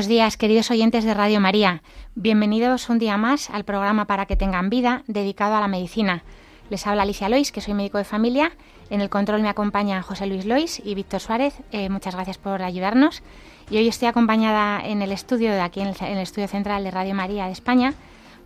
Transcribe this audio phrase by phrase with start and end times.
[0.00, 1.82] Buenos días, queridos oyentes de Radio María.
[2.14, 6.22] Bienvenidos un día más al programa Para que tengan vida, dedicado a la medicina.
[6.70, 8.52] Les habla Alicia Lois, que soy médico de familia.
[8.88, 11.52] En el control me acompañan José Luis Lois y Víctor Suárez.
[11.70, 13.22] Eh, muchas gracias por ayudarnos.
[13.68, 17.14] Y hoy estoy acompañada en el estudio, de aquí en el, estudio central de Radio
[17.14, 17.92] María de España,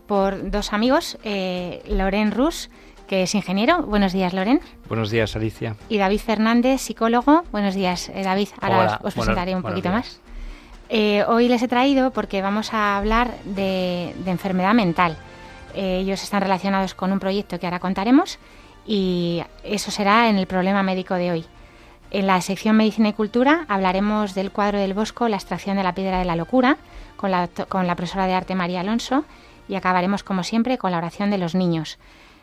[0.09, 2.69] por dos amigos, eh, Loren Rus,
[3.07, 3.83] que es ingeniero.
[3.83, 4.61] Buenos días, Loren.
[4.89, 5.77] Buenos días, Alicia.
[5.89, 7.45] Y David Fernández, psicólogo.
[7.53, 8.49] Buenos días, eh, David.
[8.61, 10.21] Ahora os, presentaré un poquito más.
[10.97, 15.17] Eh, hoy les he traído porque vamos a hablar de, enfermedad mental.
[15.75, 18.39] Eh, ellos están relacionados con un proyecto que ahora contaremos
[18.87, 21.47] y eso será en el problema médico de hoy.
[22.13, 25.97] En la sección Medicina y Cultura hablaremos del cuadro del Bosco, la extracción de la
[25.97, 26.77] piedra de la locura,
[27.17, 29.25] con la, con la profesora de arte María Alonso
[29.67, 31.99] y acabaremos, como siempre, con la oración de los niños.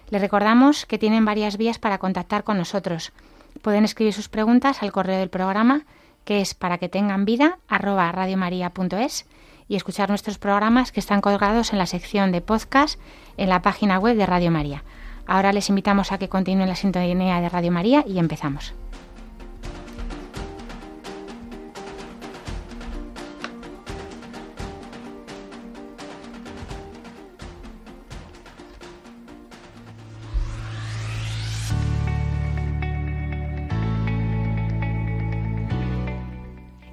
[0.09, 3.13] Les recordamos que tienen varias vías para contactar con nosotros.
[3.61, 5.85] Pueden escribir sus preguntas al correo del programa
[6.23, 9.25] que es para que tengan vida arroba radiomaria.es
[9.67, 12.99] y escuchar nuestros programas que están colgados en la sección de podcast
[13.37, 14.83] en la página web de Radio María.
[15.27, 18.73] Ahora les invitamos a que continúen la sintonía de Radio María y empezamos.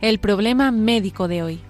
[0.09, 1.61] El problema médico de hoy.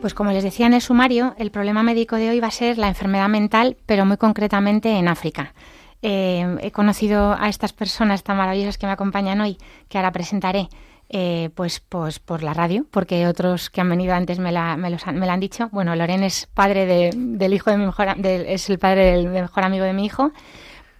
[0.00, 2.78] Pues como les decía en el sumario, el problema médico de hoy va a ser
[2.78, 5.52] la enfermedad mental, pero muy concretamente en África.
[6.00, 9.58] Eh, he conocido a estas personas tan maravillosas que me acompañan hoy,
[9.88, 10.68] que ahora presentaré,
[11.10, 14.96] eh, pues, pues por la radio, porque otros que han venido antes me, la, me,
[15.04, 15.68] han, me han dicho.
[15.72, 19.84] Bueno, Loren es padre del hijo de mi mejor, es el padre del mejor amigo
[19.84, 20.32] de mi hijo,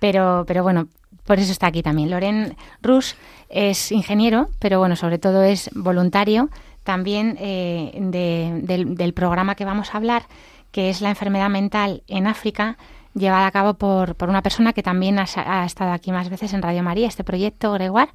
[0.01, 0.89] pero, pero bueno,
[1.28, 2.11] por eso está aquí también.
[2.11, 3.15] Loren Rus
[3.50, 6.49] es ingeniero, pero bueno, sobre todo es voluntario
[6.84, 10.22] también eh, del, programa que vamos a hablar,
[10.72, 12.78] que es la enfermedad mental en África,
[13.12, 16.62] llevada a cabo por, por una persona que también ha, estado aquí más veces en
[16.62, 18.10] Radio María, este proyecto Gregoire.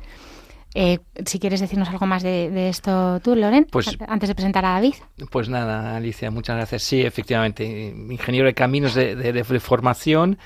[0.74, 4.70] Eh, si quieres decirnos algo más de, esto tú, Loren, pues, antes de presentar a
[4.70, 4.96] David.
[5.30, 6.82] Pues nada, Alicia, muchas gracias.
[6.82, 10.40] Sí, efectivamente, ingeniero de caminos de, de formación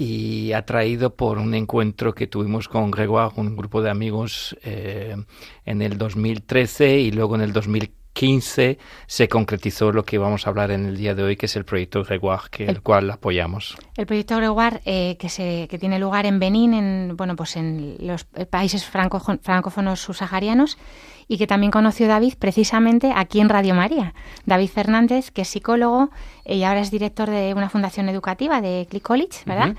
[0.00, 5.16] y atraído por un encuentro que tuvimos con Gregoire, un grupo de amigos eh,
[5.64, 8.78] en el 2013 y luego en el 2015
[9.08, 11.64] se concretizó lo que vamos a hablar en el día de hoy, que es el
[11.64, 13.76] proyecto Gregoire, que el, cual apoyamos.
[13.96, 17.96] El proyecto Gregoire eh, que, se, que tiene lugar en Benín, en, bueno, pues en
[17.98, 20.78] los países francófonos subsaharianos
[21.28, 24.14] y que también conoció David precisamente aquí en Radio María.
[24.46, 26.10] David Fernández, que es psicólogo
[26.44, 29.76] y ahora es director de una fundación educativa de Click College, ¿verdad?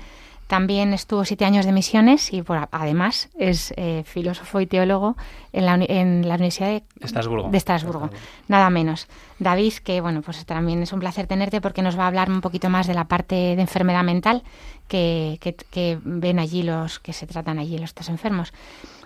[0.50, 5.16] También estuvo siete años de misiones y por, además es eh, filósofo y teólogo
[5.52, 7.50] en la, en la Universidad de Estrasburgo.
[7.50, 8.10] de Estrasburgo.
[8.48, 9.06] Nada menos.
[9.38, 12.40] David, que bueno, pues también es un placer tenerte porque nos va a hablar un
[12.40, 14.42] poquito más de la parte de enfermedad mental
[14.88, 15.38] que,
[15.70, 18.52] que, ven allí los, que se tratan allí los estos enfermos.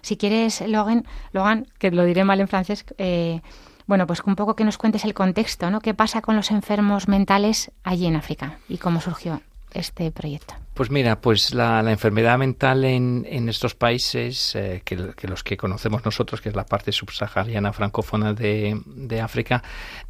[0.05, 3.41] Si quieres, Logan, Logan que lo diré mal en francés, eh,
[3.87, 5.81] bueno, pues un poco que nos cuentes el contexto, ¿no?
[5.81, 9.41] ¿Qué pasa con los enfermos mentales allí en África y cómo surgió
[9.73, 10.55] este proyecto?
[10.75, 16.05] Pues mira, pues la, enfermedad mental en, en estos países, eh, que, los que conocemos
[16.05, 19.63] nosotros, que es la parte subsahariana francófona de, África,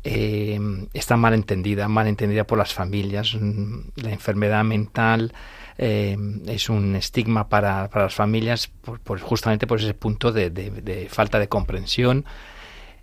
[0.02, 0.58] eh,
[0.92, 3.36] está mal entendida, mal entendida por las familias.
[3.94, 5.32] La enfermedad mental
[5.78, 6.16] eh,
[6.46, 11.38] es un estigma para, para las familias, por, justamente por ese punto de, de, falta
[11.38, 12.24] de comprensión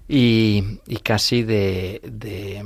[0.07, 2.63] y, y casi de, de,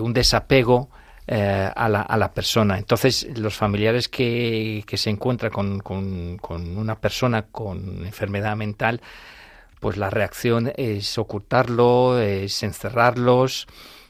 [0.00, 0.90] un desapego
[1.28, 2.78] eh, a, la, a, la, persona.
[2.78, 9.00] Entonces, los familiares que, que se encuentran con, con, una persona con enfermedad mental,
[9.80, 13.66] pues la reacción es ocultarlo, es encerrarlos,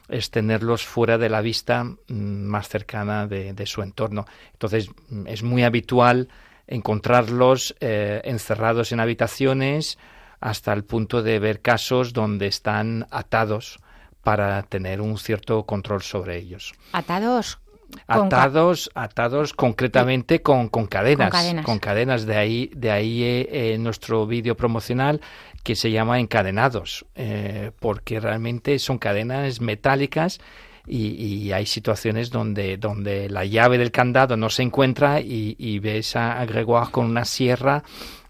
[0.09, 4.25] es tenerlos fuera de la vista mm, más cercana de, su entorno.
[4.53, 6.29] Entonces, mm, es muy habitual
[6.67, 9.97] encontrarlos eh, encerrados en habitaciones
[10.39, 13.79] hasta el punto de ver casos donde están atados
[14.23, 16.73] para tener un cierto control sobre ellos.
[16.91, 17.59] ¿Atados
[18.07, 21.31] Atados, atados concretamente con, con, cadenas,
[21.63, 25.21] con, cadenas, De ahí, de ahí eh, nuestro vídeo promocional
[25.67, 30.39] que se llama Encadenados, eh, porque realmente son cadenas metálicas
[30.87, 36.45] y, hay situaciones donde, donde la llave del candado no se encuentra y, ves a,
[36.45, 37.83] Gregoire con una sierra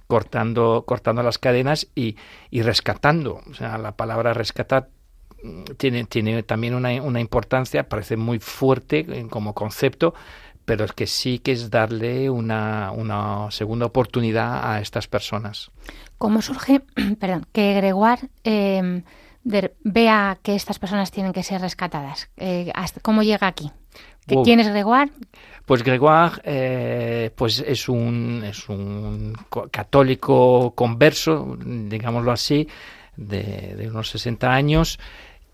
[0.07, 2.16] cortando, cortando las cadenas y,
[2.50, 3.44] y rescatando.
[3.48, 4.89] O sea, la palabra rescatar
[5.78, 10.16] tiene, tiene también una, una importancia, parece muy fuerte como concepto,
[10.68, 15.72] pero es que sí que es darle una, una segunda oportunidad a estas personas.
[16.18, 16.81] ¿Cómo surge,
[17.22, 19.02] perdón, que Gregoire eh,
[19.46, 22.30] vea que estas personas tienen que ser rescatadas?
[22.36, 23.72] Eh, ¿Cómo llega aquí?
[24.44, 25.10] ¿Quién es Gregoire?
[25.66, 29.38] Pues Gregoire eh, pues es un, es un
[29.72, 32.68] católico converso, digámoslo así,
[33.16, 35.00] de, de unos 60 años,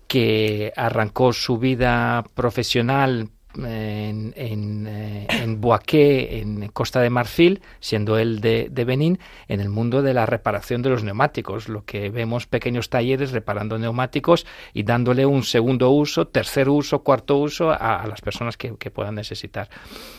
[0.08, 8.18] que arrancó su vida profesional en, en, eh, en Boaqué, en Costa de Marfil, siendo
[8.18, 9.18] él de, de, Benín,
[9.48, 13.78] en el mundo de la reparación de los neumáticos, lo que vemos pequeños talleres reparando
[13.78, 19.14] neumáticos y dándole un segundo uso, tercer uso, cuarto uso a, las personas que, puedan
[19.14, 19.68] necesitar.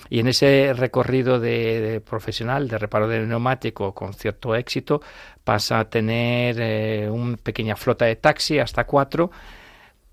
[0.10, 5.02] Y en ese recorrido de, profesional de reparo de neumático con cierto éxito,
[5.44, 9.32] pasa a tener eh, una pequeña flota de taxi hasta cuatro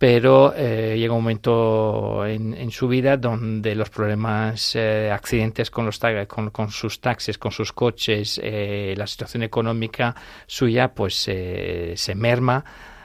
[0.03, 6.01] pero eh, llega un momento en, su vida donde los problemas, eh, accidentes con, los
[6.27, 10.13] con, con, sus taxis, con sus coches, eh, la situación económica
[10.45, 12.65] suya, pues se merma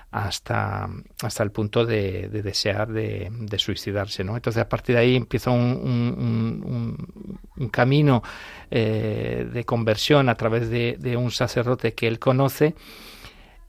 [0.10, 0.90] hasta,
[1.22, 4.24] hasta el punto de, desear de, suicidarse.
[4.24, 4.36] ¿no?
[4.36, 6.98] Entonces, a partir de ahí empieza un,
[7.72, 8.24] camino
[8.72, 12.74] de conversión a través de, un sacerdote que él conoce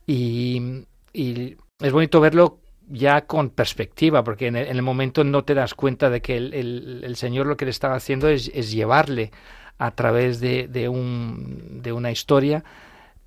[0.07, 2.58] y es bonito verlo
[2.89, 7.45] ya con perspectiva, porque en el, momento no te das cuenta de que el, Señor
[7.45, 9.31] lo que le estaba haciendo es, llevarle
[9.77, 12.63] a través de, de, un, de, una historia,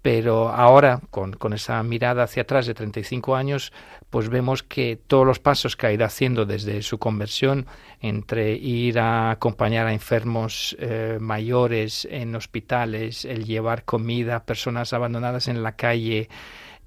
[0.03, 3.73] pero ahora, con, con, esa mirada hacia atrás de 35 años,
[4.11, 7.67] pues vemos que todos los pasos que ha ido haciendo desde su conversión,
[8.01, 14.93] entre ir a acompañar a enfermos eh, mayores en hospitales, el llevar comida a personas
[14.93, 16.29] abandonadas en la calle,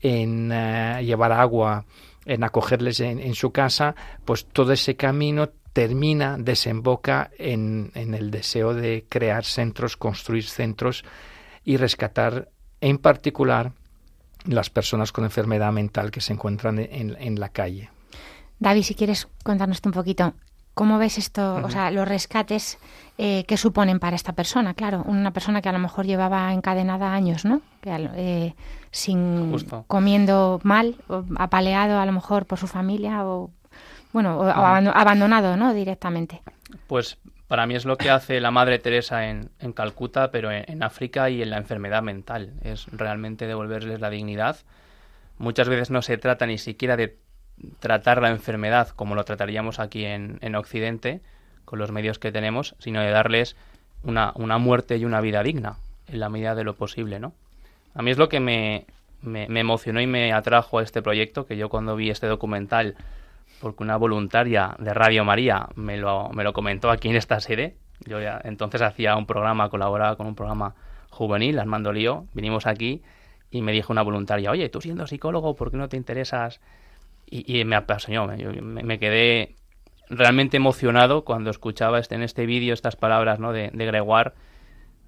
[0.01, 1.85] en eh, llevar agua,
[2.25, 3.95] en acogerles en, su casa,
[4.25, 11.03] pues todo ese camino termina, desemboca en, el deseo de crear centros, construir centros
[11.63, 12.49] y rescatar
[12.81, 13.73] en particular
[14.45, 17.89] las personas con enfermedad mental que se encuentran en, en la calle.
[18.59, 20.33] David, si quieres contarnos un poquito,
[20.75, 22.77] ¿cómo ves esto, o sea, los rescates
[23.17, 24.75] eh, que suponen para esta persona?
[24.75, 27.61] Claro, una persona que a lo mejor llevaba encadenada años, ¿no?
[27.81, 28.55] Que, eh,
[28.91, 29.57] sin
[29.87, 30.95] comiendo mal,
[31.37, 33.49] apaleado a lo mejor por su familia o
[34.13, 35.73] bueno, abandonado, ¿no?
[35.73, 36.41] Directamente.
[36.87, 37.17] Pues
[37.47, 41.29] para mí es lo que hace la Madre Teresa en, en Calcuta, pero en, África
[41.29, 42.53] y en la enfermedad mental.
[42.63, 44.57] Es realmente devolverles la dignidad.
[45.37, 47.17] Muchas veces no se trata ni siquiera de
[47.79, 51.21] tratar la enfermedad como lo trataríamos aquí en, en Occidente,
[51.63, 53.55] con los medios que tenemos, sino de darles
[54.03, 57.33] una, una muerte y una vida digna, en la medida de lo posible, ¿no?
[57.93, 58.85] A mí es lo que me,
[59.21, 62.95] me, emocionó y me atrajo a este proyecto, que yo cuando vi este documental,
[63.61, 67.75] porque una voluntaria de Radio María me lo, me lo comentó aquí en esta sede,
[68.05, 70.75] yo ya entonces hacía un programa, colaboraba con un programa
[71.09, 73.01] juvenil, Armando Lío, vinimos aquí
[73.49, 76.59] y me dijo una voluntaria, oye, tú siendo psicólogo, ¿por qué no te interesas?
[77.27, 79.55] Y, me apasionó, me, me, quedé
[80.09, 83.51] realmente emocionado cuando escuchaba este, en este vídeo estas palabras ¿no?
[83.51, 84.33] de, de Gregoire,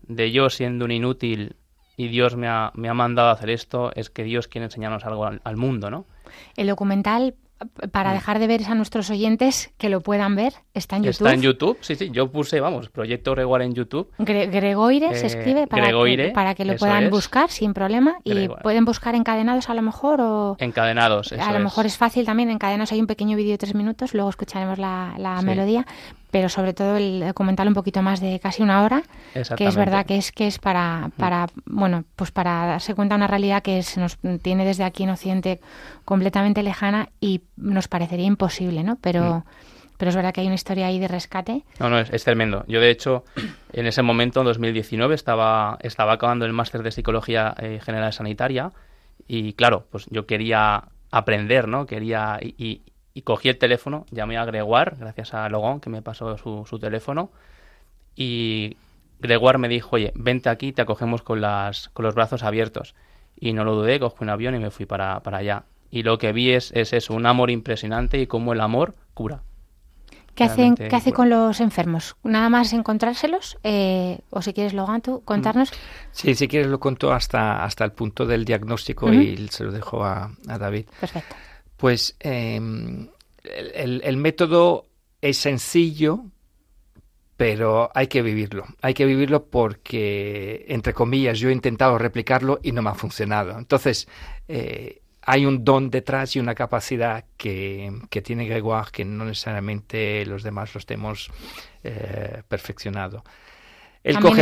[0.02, 1.56] de yo siendo un inútil
[1.98, 5.04] y Dios me ha, me ha mandado a hacer esto, es que Dios quiere enseñarnos
[5.04, 6.06] algo al, mundo, ¿no?
[6.56, 7.34] El documental,
[7.92, 8.14] para mm.
[8.14, 11.28] dejar de ver a nuestros oyentes que lo puedan ver, está en YouTube.
[11.28, 12.10] Está en YouTube, sí, sí.
[12.12, 14.12] Yo puse, vamos, Proyecto Gregoire en YouTube.
[14.20, 18.18] Gregoire se eh, escribe para, que, para que lo puedan buscar sin problema.
[18.24, 20.56] Y pueden buscar encadenados a lo mejor o...
[20.60, 24.14] Encadenados, A lo mejor es fácil también, encadenados hay un pequeño vídeo de tres minutos,
[24.14, 25.86] luego escucharemos la, la melodía
[26.38, 29.02] pero sobre todo el comentar un poquito más de casi una hora,
[29.56, 33.22] que es verdad que es que es para, para bueno, pues para darse cuenta de
[33.22, 35.60] una realidad que se nos tiene desde aquí en Occidente
[36.06, 39.00] completamente lejana y nos parecería imposible, ¿no?
[39.02, 39.46] Pero
[39.98, 41.64] pero es verdad que hay una historia ahí de rescate.
[41.80, 42.64] No, no, es, tremendo.
[42.68, 43.24] Yo, de hecho,
[43.74, 48.74] en ese momento, en 2019, estaba, estaba acabando el máster de Psicología eh, General Sanitaria
[49.28, 51.88] y, claro, pues yo quería aprender, ¿no?
[51.88, 52.38] Quería...
[52.40, 52.82] Y, y
[53.22, 57.32] cogí el teléfono, llamé a Gregoire, gracias a Logón, que me pasó su, teléfono,
[58.16, 58.78] y
[59.20, 62.96] Gregoire me dijo, oye, vente aquí, te acogemos con, las, con los brazos abiertos.
[63.40, 65.64] Y no lo dudé, cogí un avión y me fui para, para allá.
[65.90, 69.42] Y lo que vi es, es eso, un amor impresionante y cómo el amor cura.
[70.38, 72.16] ¿Qué, hacen, ¿qué hace con los enfermos?
[72.24, 73.58] ¿Nada más encontrárselos?
[73.64, 75.72] Eh, o si quieres, Logan, tú, contarnos.
[76.12, 80.06] Sí, si quieres lo cuento hasta, hasta el punto del diagnóstico y se lo dejo
[80.06, 80.86] a, David.
[81.00, 81.36] Perfecto.
[81.78, 83.08] Pues em,
[83.44, 84.88] el, el método
[85.22, 86.26] es sencillo,
[87.38, 88.66] pero hay que vivirlo.
[88.82, 93.58] Hay que vivirlo porque, entre comillas, yo he intentado replicarlo y no me ha funcionado.
[93.58, 94.08] Entonces,
[94.48, 100.26] eh, hay un don detrás y una capacidad que, que tiene Gregoire que no necesariamente
[100.26, 101.30] los demás los tenemos
[101.84, 103.24] eh, perfeccionado.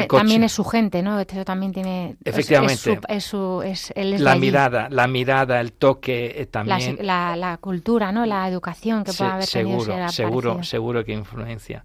[0.07, 1.19] También, es su gente, ¿no?
[1.19, 2.15] Eso también tiene...
[2.23, 2.99] Efectivamente.
[3.07, 6.97] Es, su, es, la mirada, la mirada, el toque eh, también...
[7.01, 8.25] La, la, cultura, ¿no?
[8.25, 11.83] La educación que pueda haber seguro, tenido Seguro, seguro que influencia.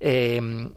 [0.00, 0.68] Eh,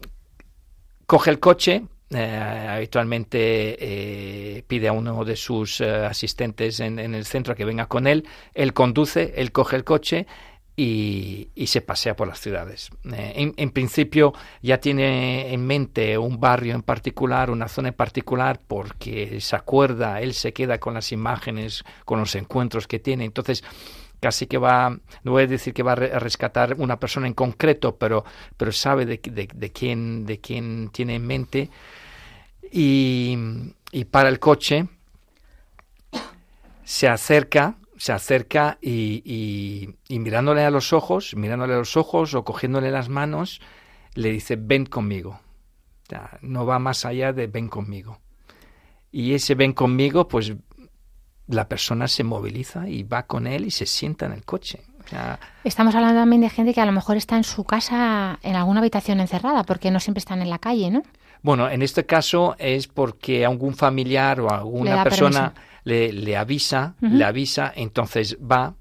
[1.06, 7.54] coge el coche, eh, habitualmente eh, pide a uno de sus asistentes en, el centro
[7.54, 10.26] que venga con él, él conduce, él coge el coche
[10.80, 12.90] y, se pasea por las ciudades.
[13.02, 14.32] en, principio
[14.62, 20.20] ya tiene en mente un barrio en particular, una zona en particular, porque se acuerda,
[20.20, 23.24] él se queda con las imágenes, con los encuentros que tiene.
[23.24, 23.64] Entonces,
[24.20, 24.90] casi que va,
[25.24, 28.24] no voy a decir que va a rescatar una persona en concreto, pero,
[28.56, 31.70] pero sabe de, de, quién, de quién tiene en mente.
[32.70, 33.36] Y,
[33.90, 34.86] y para el coche
[36.84, 42.44] se acerca, se acerca y, y, mirándole a los ojos, mirándole a los ojos o
[42.44, 43.60] cogiéndole las manos,
[44.14, 45.40] le dice, ven conmigo.
[46.40, 48.20] no va más allá de ven conmigo.
[49.10, 50.54] Y ese ven conmigo, pues
[51.48, 54.80] la persona se moviliza y va con él y se sienta en el coche.
[55.64, 58.80] Estamos hablando también de gente que a lo mejor está en su casa en alguna
[58.80, 61.02] habitación encerrada, porque no siempre están en la calle, ¿no?
[61.42, 67.72] Bueno, en este caso es porque algún familiar o alguna persona le, avisa, le avisa,
[67.74, 68.74] entonces va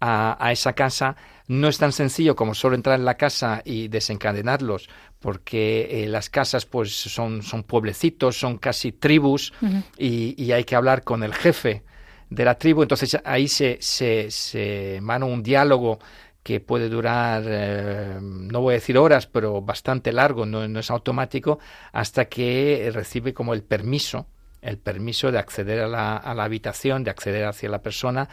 [0.00, 1.16] a, esa casa.
[1.46, 4.88] No es tan sencillo como solo entrar en la casa y desencadenarlos,
[5.20, 9.52] porque eh, las casas pues son, son pueblecitos, son casi tribus
[9.98, 11.82] y, y, hay que hablar con el jefe
[12.30, 12.82] de la tribu.
[12.82, 15.98] Entonces ahí se, se, se emana un diálogo
[16.44, 21.58] que puede durar, eh, no voy a decir horas, pero bastante largo, no, es automático,
[21.90, 24.26] hasta que recibe como el permiso,
[24.64, 28.28] el permiso de acceder a la, a la habitación, de acceder hacia la persona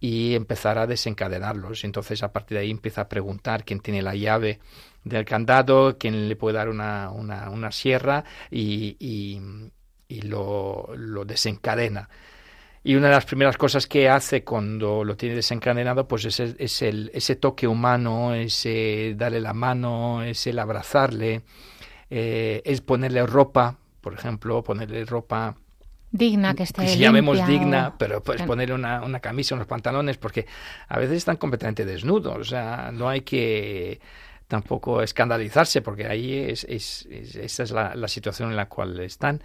[0.00, 1.84] y empezar a desencadenarlos.
[1.84, 4.60] Entonces a partir de ahí empieza a preguntar quién tiene la llave
[5.04, 12.08] del candado, quién le puede dar una, una, una sierra y, y, lo, lo desencadena.
[12.82, 16.82] Y una de las primeras cosas que hace cuando lo tiene desencadenado, pues es, es
[16.82, 21.42] el, ese toque humano, ese darle la mano, es el abrazarle,
[22.10, 25.56] eh, es ponerle ropa, por ejemplo, ponerle ropa
[26.14, 30.16] digna, que esté que si llamemos digna, pero pues ponerle una, una, camisa, unos pantalones,
[30.16, 30.46] porque
[30.88, 34.00] a veces están completamente desnudos, o sea, no hay que
[34.46, 39.42] tampoco escandalizarse, porque ahí es, es, esa es la, la situación en la cual están.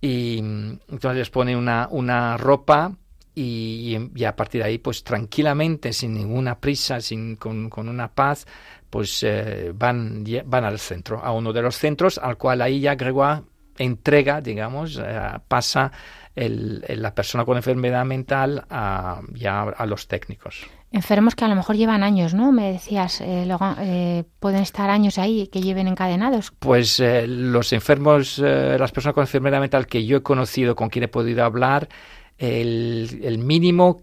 [0.00, 2.92] Y entonces les pone una, una ropa
[3.32, 8.44] y, a partir de ahí, pues tranquilamente, sin ninguna prisa, sin, con, con una paz,
[8.90, 12.96] pues eh, van, van al centro, a uno de los centros, al cual ahí ya
[12.96, 13.42] Gregoire
[13.78, 15.92] entrega, digamos, eh, pasa
[16.34, 20.66] el, la persona con enfermedad mental a, ya a los técnicos.
[20.92, 22.52] Enfermos que a lo mejor llevan años, ¿no?
[22.52, 23.48] Me decías, eh,
[23.80, 26.52] eh, pueden estar años ahí que lleven encadenados.
[26.58, 31.04] Pues eh, los enfermos, las personas con enfermedad mental que yo he conocido, con quien
[31.04, 31.88] he podido hablar,
[32.36, 34.02] el, el mínimo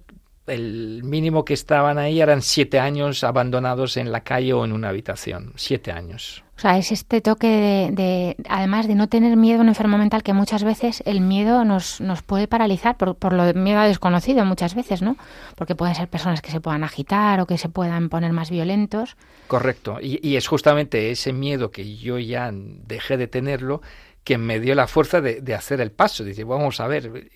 [0.50, 4.90] el mínimo que estaban ahí eran siete años abandonados en la calle o en una
[4.90, 5.54] habitación.
[5.56, 6.44] Siete años.
[6.58, 10.24] O sea, es este toque de, además de no tener miedo a un enfermo mental,
[10.24, 14.44] que muchas veces el miedo nos, nos puede paralizar por, por lo miedo a desconocido
[14.44, 15.16] muchas veces, ¿no?
[15.56, 19.16] Porque pueden ser personas que se puedan agitar o que se puedan poner más violentos.
[19.48, 20.00] Correcto.
[20.02, 23.82] Y, y es justamente ese miedo que yo ya dejé de tenerlo
[24.26, 26.26] que me dio la fuerza de, de hacer el paso.
[26.26, 27.32] Dice, vamos a ver,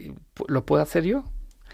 [0.48, 1.24] ¿lo puedo hacer yo?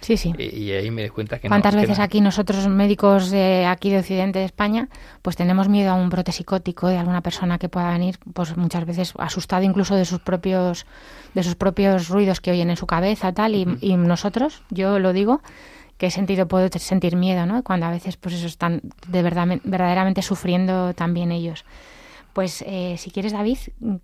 [0.02, 0.34] Sí, sí.
[0.38, 4.40] Y, ahí me di cuenta que ¿Cuántas veces aquí nosotros médicos de aquí de Occidente
[4.40, 4.88] de España,
[5.22, 8.86] pues tenemos miedo a un brote psicótico de alguna persona que pueda venir, pues muchas
[8.86, 10.86] veces asustado incluso de sus propios
[11.34, 15.14] de sus propios ruidos que oyen en su cabeza tal y, y nosotros, yo lo
[15.14, 15.42] digo,
[16.00, 17.62] qué sentido puedo sentir miedo, ¿no?
[17.62, 21.66] Cuando a veces pues eso están de verdad verdaderamente sufriendo también ellos.
[22.34, 23.58] Pues eh, si quieres David,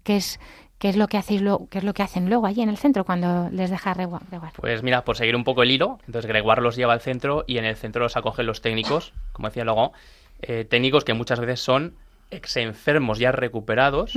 [0.03, 0.39] ¿qué es
[0.77, 3.05] ¿Qué es lo que hacéis qué es lo que hacen luego allí en el centro
[3.05, 4.25] cuando les deja Gregoire?
[4.57, 7.57] Pues mira, por seguir un poco el hilo, entonces Gregoire los lleva al centro y
[7.57, 9.93] en el centro los acogen los técnicos, como decía luego,
[10.41, 11.95] eh, técnicos que muchas veces son
[12.29, 14.13] ex enfermos ya recuperados,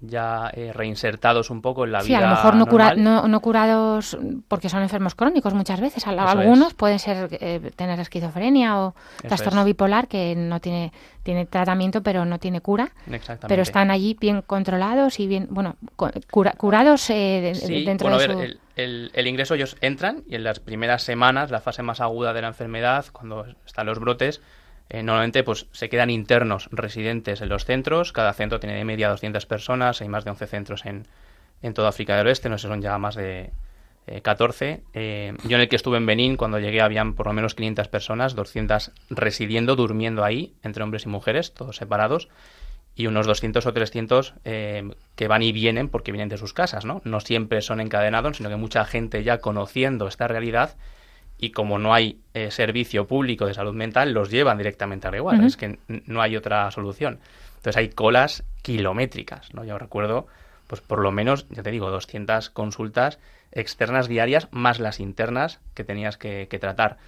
[0.00, 2.06] ya eh, reinsertados un poco en la vida.
[2.06, 4.16] Sí, a lo mejor no, no, curados
[4.48, 6.06] porque son enfermos crónicos muchas veces.
[6.06, 8.94] Algunos pueden ser eh, tener esquizofrenia o
[9.26, 10.92] trastorno bipolar que no tiene,
[11.22, 12.92] tiene tratamiento pero no tiene cura.
[13.48, 15.76] Pero están allí bien controlados y bien, bueno,
[16.56, 17.52] curados eh,
[17.84, 18.40] dentro de su...
[18.76, 22.42] el, el, ingreso ellos entran y en las primeras semanas, la fase más aguda de
[22.42, 24.40] la enfermedad, cuando están los brotes,
[24.90, 28.12] eh, normalmente pues se quedan internos residentes en los centros.
[28.12, 30.00] Cada centro tiene de media 200 personas.
[30.00, 31.06] Hay más de 11 centros en,
[31.62, 32.48] en toda África del Oeste.
[32.48, 33.52] No sé, son ya más de
[34.20, 34.68] 14.
[34.68, 37.54] Eh, eh, yo en el que estuve en Benín, cuando llegué, habían por lo menos
[37.54, 42.28] 500 personas, 200 residiendo, durmiendo ahí, entre hombres y mujeres, todos separados.
[42.96, 47.00] Y unos 200 o 300 que van y vienen porque vienen de sus casas, ¿no?
[47.04, 50.76] No siempre son encadenados, sino que mucha gente ya conociendo esta realidad
[51.40, 55.42] y como no hay eh, servicio público de salud mental, los llevan directamente a Reguar.
[55.42, 57.18] Es que no hay otra solución.
[57.56, 59.64] Entonces hay colas kilométricas, ¿no?
[59.64, 60.26] Yo recuerdo,
[60.66, 63.18] pues por lo menos, ya te digo, 200 consultas
[63.52, 66.98] externas diarias más las internas que tenías que, tratar.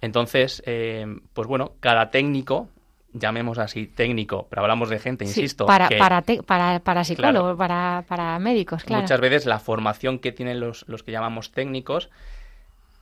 [0.00, 2.68] Entonces, eh, pues bueno, cada técnico,
[3.12, 5.66] llamemos así técnico, pero hablamos de gente, insisto.
[5.66, 9.02] para, para, para, para, psicólogos, para, para médicos, claro.
[9.02, 12.08] Muchas veces la formación que tienen los, los que llamamos técnicos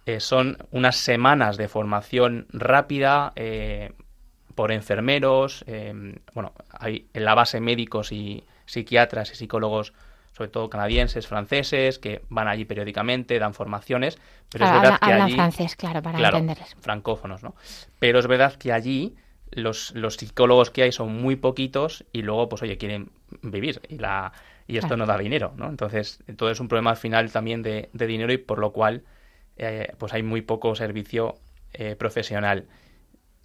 [0.06, 3.92] eh, son unas semanas de formación rápida eh,
[4.54, 5.92] por enfermeros, eh,
[6.32, 9.92] bueno, hay en la base médicos y psiquiatras y psicólogos
[10.32, 14.18] sobre todo canadienses, franceses, que van allí periódicamente, dan formaciones,
[14.50, 15.34] pero es verdad que allí...
[15.34, 16.76] francés, claro, para entenderles.
[16.78, 17.54] francófonos, ¿no?
[17.98, 19.16] Pero es verdad que allí
[19.50, 23.10] los, los, psicólogos que hay son muy poquitos y luego, pues oye, quieren
[23.40, 24.32] vivir y, la,
[24.66, 25.70] y esto no da dinero, ¿no?
[25.70, 29.04] Entonces, todo es un problema al final también de, de dinero y por lo cual
[29.56, 31.36] eh, pues hay muy poco servicio
[31.72, 32.66] eh, profesional.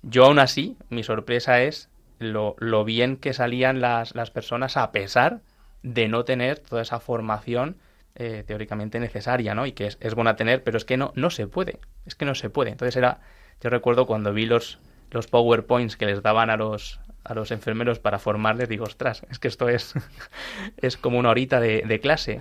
[0.04, 1.90] Yo aún así, mi sorpresa es
[2.20, 5.42] lo, bien que salían las, las, personas a pesar
[5.84, 7.78] de no tener toda esa formación
[8.16, 9.66] eh, teóricamente necesaria, ¿no?
[9.66, 12.26] Y que es, es, buena tener, pero es que no, no se puede, es que
[12.26, 12.72] no se puede.
[12.72, 13.22] Entonces era,
[13.62, 14.80] yo recuerdo cuando vi los,
[15.12, 19.40] los PowerPoints que les daban a los, a los enfermeros para formarles, digo, ostras, es
[19.40, 19.94] que esto es,
[20.78, 22.40] es como una horita de, clase.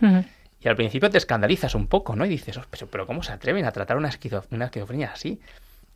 [0.62, 2.26] Y al principio te escandalizas un poco, ¿no?
[2.26, 4.10] Y dices, oh, pero, ¿cómo se atreven a tratar una,
[4.50, 5.40] una esquizofrenia así?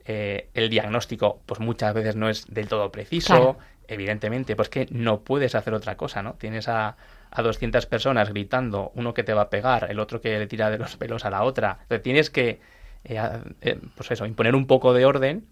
[0.07, 5.21] Eh, el diagnóstico, pues muchas veces no es del todo preciso, evidentemente, pues que no
[5.21, 6.35] puedes hacer otra cosa, ¿no?
[6.35, 6.97] Tienes a,
[7.31, 10.71] a 200 personas gritando, uno que te va a pegar, el otro que le tira
[10.71, 11.79] de los pelos a la otra.
[11.83, 12.61] Entonces tienes que,
[13.05, 13.21] eh,
[13.61, 15.45] eh, pues eso, imponer un poco de orden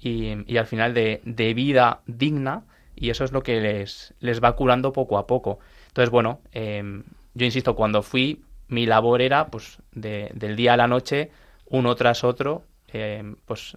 [0.00, 2.64] y, y al final de, de, vida digna
[2.96, 5.58] y eso es lo que les, les va curando poco a poco.
[5.88, 7.02] Entonces, bueno, eh,
[7.34, 11.30] yo insisto, cuando fui, mi labor era, pues, de, del día a la noche,
[11.66, 13.76] uno tras otro, eh, pues,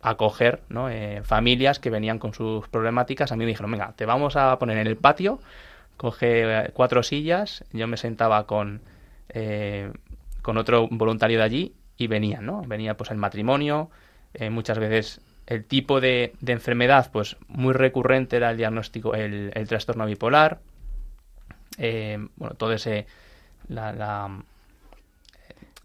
[0.00, 0.88] acoger ¿no?
[0.88, 3.30] Eh, familias que venían con sus problemáticas.
[3.32, 5.40] A mí me dijeron, venga, te vamos a poner en el patio,
[5.96, 8.80] coge eh, cuatro sillas, yo me sentaba con,
[10.42, 12.62] con otro voluntario de allí y venían, ¿no?
[12.62, 13.90] Venía pues el matrimonio,
[14.50, 20.04] muchas veces el tipo de, de, enfermedad, pues muy recurrente era el diagnóstico, el trastorno
[20.04, 20.60] bipolar,
[21.78, 23.06] eh, bueno, todo ese,
[23.68, 24.28] la,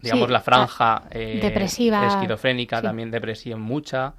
[0.00, 4.14] digamos, la franja eh, depresiva, esquizofrénica, también depresión mucha,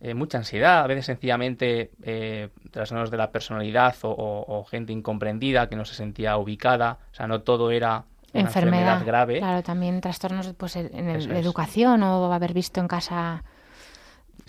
[0.00, 5.76] eh, mucha ansiedad, a veces sencillamente eh, trastornos de la personalidad o, gente incomprendida que
[5.76, 9.38] no se sentía ubicada, o sea, no todo era una enfermedad, grave.
[9.38, 13.42] Claro, también trastornos pues, en la educación o haber visto en casa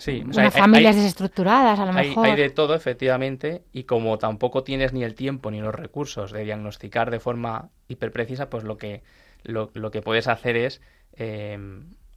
[0.02, 2.26] Sí, familias desestructuradas, a lo mejor.
[2.26, 6.42] Hay de todo, efectivamente, y como tampoco tienes ni el tiempo ni los recursos de
[6.42, 9.04] diagnosticar de forma hiperprecisa, pues lo que,
[9.44, 10.80] lo, que puedes hacer es
[11.14, 11.56] eh,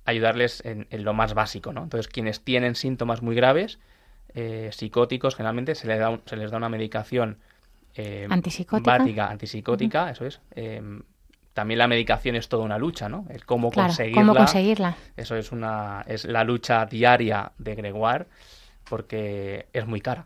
[0.03, 1.83] ayudarles en, lo más básico, ¿no?
[1.83, 3.77] Entonces, quienes tienen síntomas muy graves,
[4.33, 7.37] eh, psicóticos, generalmente se les da, se les da una medicación
[7.93, 8.25] eh,
[9.29, 10.41] antipsicótica, eso es,
[11.55, 13.25] también la medicación es toda una lucha, ¿no?
[13.29, 14.21] El cómo conseguirla.
[14.21, 14.97] Cómo conseguirla.
[15.15, 18.25] Eso es una es la lucha diaria de Gregoire
[18.83, 20.25] porque es muy cara.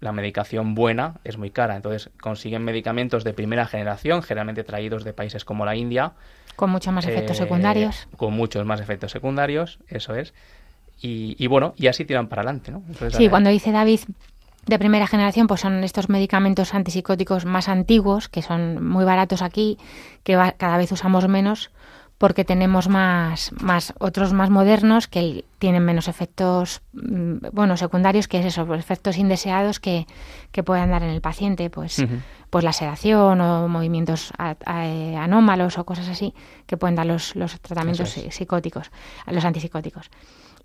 [0.00, 5.12] La medicación buena es muy cara, entonces consiguen medicamentos de primera generación, generalmente traídos de
[5.12, 6.14] países como la India.
[6.56, 8.08] Con muchos más efectos eh, secundarios.
[8.16, 10.34] Con muchos más efectos secundarios, eso es.
[11.00, 12.82] Y, y, bueno, y así tiran para adelante, ¿no?
[13.10, 14.00] sí, cuando dice David
[14.66, 19.78] de primera generación pues son estos medicamentos antipsicóticos más antiguos, que son muy baratos aquí,
[20.22, 21.70] que cada vez usamos menos
[22.20, 28.40] porque tenemos más, más otros más modernos que tienen menos efectos mm, bueno secundarios que
[28.40, 30.06] es eso efectos indeseados que,
[30.52, 32.04] que puedan dar en el paciente pues
[32.50, 34.32] pues la sedación o movimientos
[34.66, 36.34] anómalos o cosas así
[36.66, 38.90] que pueden dar los, los tratamientos psicóticos,
[39.26, 40.10] los antipsicóticos.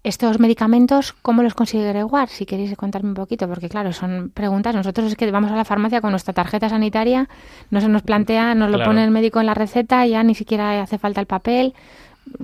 [0.03, 2.27] Estos medicamentos, ¿cómo los consigue Gregoire?
[2.27, 4.75] Si queréis contarme un poquito, porque claro, son preguntas.
[4.75, 7.27] Nosotros es que vamos a la farmacia con nuestra tarjeta sanitaria,
[7.71, 10.79] no se nos plantea, nos lo pone el médico en la receta, ya ni siquiera
[10.79, 11.73] hace falta el papel.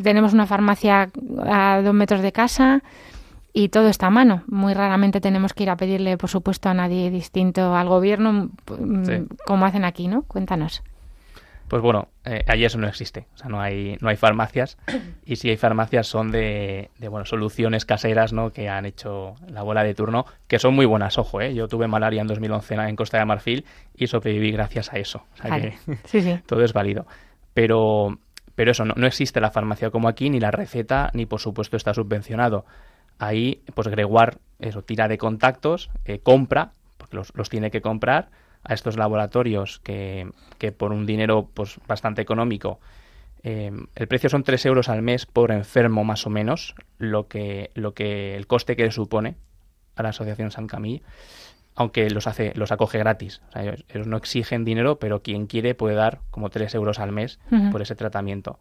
[0.01, 1.12] Tenemos una farmacia
[1.45, 2.82] a dos metros de casa
[3.53, 4.43] y todo está a mano.
[4.47, 9.25] Muy raramente tenemos que ir a pedirle, por supuesto, a nadie distinto al gobierno, mm,
[9.45, 10.23] como hacen aquí, ¿no?
[10.23, 10.83] Cuéntanos.
[11.71, 14.77] Pues bueno, eh, allí eso no existe, o sea, no hay, no hay farmacias
[15.25, 18.51] y si hay farmacias son de, de, bueno, soluciones caseras ¿no?
[18.51, 21.53] que han hecho la bola de turno, que son muy buenas, ojo, ¿eh?
[21.53, 25.37] yo tuve malaria en 2011 en Costa de Marfil y sobreviví gracias a eso, o
[25.37, 26.39] sea que sí, sí.
[26.45, 27.05] todo es válido.
[27.53, 28.17] Pero,
[28.53, 31.77] pero eso, no, no existe la farmacia como aquí, ni la receta, ni por supuesto
[31.77, 32.65] está subvencionado.
[33.19, 38.30] Ahí, pues Gregoire, eso, tira de contactos, eh, compra, porque los, los tiene que comprar,
[38.63, 42.80] a estos laboratorios que, que por un dinero pues bastante económico
[43.43, 47.71] eh, el precio son 3 euros al mes por enfermo más o menos lo que
[47.74, 49.36] lo que el coste que le supone
[49.95, 51.02] a la asociación San Camille
[51.74, 53.41] aunque los hace los acoge gratis.
[53.50, 57.12] O sea, ellos, no exigen dinero pero quien quiere puede dar como 3 euros al
[57.12, 57.39] mes
[57.71, 58.60] por ese tratamiento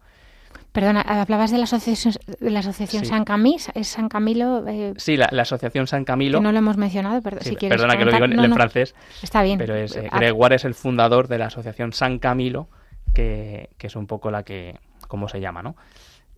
[0.71, 4.65] Perdona, hablabas de la asociación, de la asociación San Camilo, ¿es San Camilo?
[4.67, 6.39] Eh, sí, la, asociación San Camilo.
[6.39, 8.95] Que no lo hemos mencionado, pero si quieres Perdona que lo digo en, francés.
[9.21, 9.57] Está bien.
[9.57, 12.69] Pero es, eh, Gregoire es el fundador de la asociación San Camilo,
[13.13, 15.75] que, que, es un poco la que, ¿cómo se llama, no?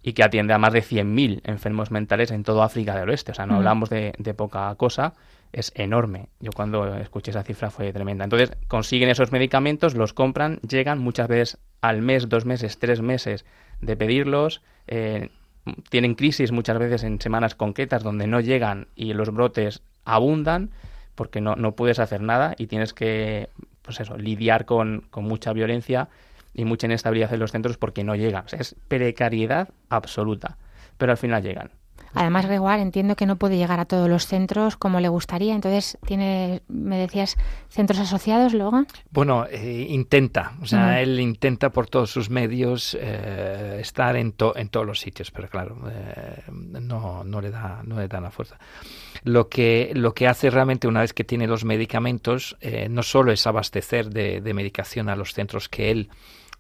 [0.02, 3.32] Y que atiende a más de 100.000 enfermos mentales en toda África del Oeste.
[3.32, 5.14] O sea, no hablamos de, de poca cosa
[5.54, 6.30] es enorme.
[6.40, 8.26] Yo cuando escuché esa cifra fue tremenda.
[8.26, 13.46] Entonces consiguen esos medicamentos, los compran, llegan muchas veces al mes, dos meses, tres meses
[13.86, 14.62] de pedirlos.
[14.88, 15.30] Eh,
[15.90, 20.72] tienen crisis muchas veces en semanas concretas donde no llegan y los brotes abundan
[21.16, 23.50] porque no, no puedes hacer nada y tienes que
[23.82, 26.10] pues eso, lidiar con, con mucha violencia
[26.54, 28.46] y mucha inestabilidad en los centros porque no llegan.
[28.52, 30.58] es precariedad absoluta,
[30.98, 31.72] pero al final llegan.
[32.14, 35.56] Además, Gregoire entiendo que no puede llegar a todos los centros como le gustaría.
[35.56, 37.38] Entonces, tiene, me decías,
[37.70, 38.86] centros asociados, luego.
[39.12, 44.70] Bueno, eh, intenta, o sea, él intenta por todos sus medios eh, estar en, en
[44.70, 48.58] todos los sitios, pero claro, eh, no, no, le da, no le da la fuerza.
[49.24, 52.58] Lo que, lo que hace realmente una vez que tiene los medicamentos,
[52.90, 56.10] no solo es abastecer de, de medicación a los centros que él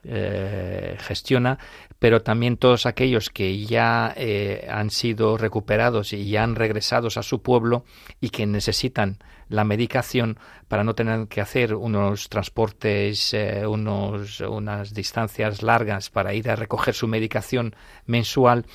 [0.06, 1.58] eh, gestiona,
[2.04, 7.24] pero también todos aquellos que ya eh, han sido recuperados y ya han regresado a
[7.24, 7.86] su pueblo
[8.20, 10.38] y que necesitan la medicación
[10.68, 16.58] para no tener que hacer unos transportes, eh, unos, unas distancias largas para ir a
[16.58, 17.74] recoger su medicación
[18.06, 18.66] mensual,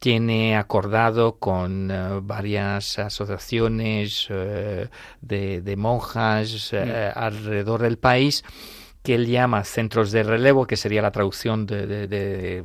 [0.00, 1.86] tiene acordado con
[2.26, 6.72] varias asociaciones de, monjas
[7.14, 8.42] alrededor del país
[9.02, 12.64] que él llama centros de relevo, que sería la traducción de,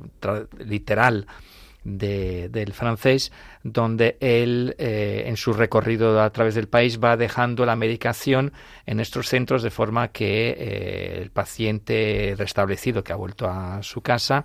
[0.59, 1.27] literal
[1.83, 3.31] del francés,
[3.63, 8.51] donde él eh, en su recorrido a través del país va dejando la medicación
[8.85, 14.01] en estos centros de forma que eh, el paciente restablecido que ha vuelto a su
[14.01, 14.43] casa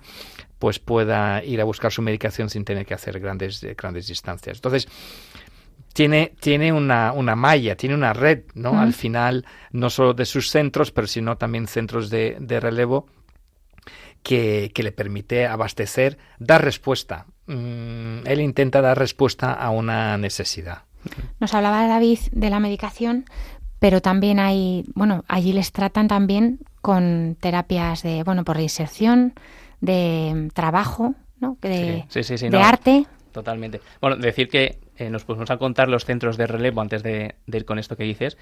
[0.57, 4.59] pues pueda ir a buscar su medicación sin tener que hacer grandes, grandes distancias.
[4.59, 4.87] Entonces,
[5.93, 8.79] tiene, tiene una, una malla, tiene una red, ¿no?
[8.79, 13.07] Al final, no solo de sus centros, pero sino también centros de, de relevo
[14.23, 17.27] que, que, le permite abastecer, dar respuesta.
[17.45, 20.83] Mm, él intenta dar respuesta a una necesidad.
[21.39, 23.25] Nos hablaba David de la medicación,
[23.79, 29.33] pero también hay, bueno, allí les tratan también con terapias de, bueno, por reinserción,
[29.79, 31.57] de trabajo, ¿no?
[31.61, 33.05] De, de arte.
[33.33, 33.81] Totalmente.
[33.99, 37.65] Bueno, decir que eh, nos pusimos a contar los centros de relevo antes de, ir
[37.65, 38.37] con esto que dices,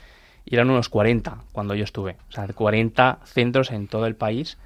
[0.46, 2.18] y eran unos 40 cuando yo estuve.
[2.30, 4.58] O sea, 40 centros en todo el país,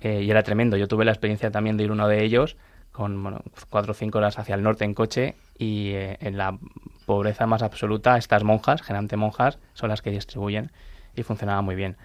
[0.00, 0.76] eh, y era tremendo.
[0.76, 2.56] Yo tuve la experiencia también de ir uno de ellos,
[2.92, 6.58] con bueno, cuatro o cinco horas hacia el norte en coche, y eh, en la
[7.06, 10.72] pobreza más absoluta, estas monjas, generalmente monjas, son las que distribuyen,
[11.14, 11.96] y funcionaba muy bien.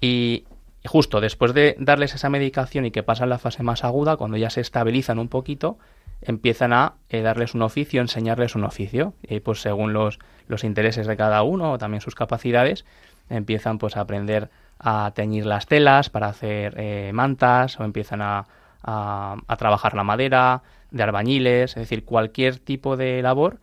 [0.00, 0.44] Y,
[0.84, 4.50] justo después de darles esa medicación y que pasan la fase más aguda, cuando ya
[4.50, 5.78] se estabilizan un poquito,
[6.22, 9.14] empiezan a eh, darles un oficio, enseñarles un oficio.
[9.22, 12.84] Y pues según los, los intereses de cada uno o también sus capacidades,
[13.28, 18.46] empiezan pues a aprender a teñir las telas para hacer eh, mantas o empiezan a,
[18.82, 23.60] a, trabajar la madera, de albañiles, es decir, cualquier tipo de labor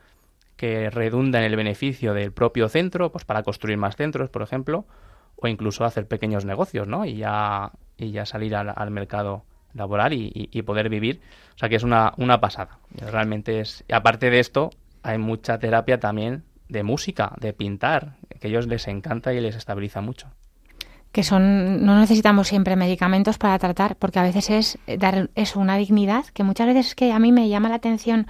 [0.57, 4.85] que redunda en el beneficio del propio centro, pues para construir más centros, por ejemplo,
[5.35, 7.05] o incluso hacer pequeños negocios, ¿no?
[7.05, 9.43] Y ya, y ya salir al, al mercado
[9.75, 11.21] laborar y, poder vivir.
[11.55, 12.79] O sea que es una, una pasada.
[12.91, 13.83] Realmente es.
[13.91, 14.71] Aparte de esto,
[15.03, 19.55] hay mucha terapia también de música, de pintar, que a ellos les encanta y les
[19.55, 20.27] estabiliza mucho.
[21.11, 25.77] que son no necesitamos siempre medicamentos para tratar porque a veces es dar eso una
[25.77, 28.27] dignidad que muchas veces es que a mí me llama la atención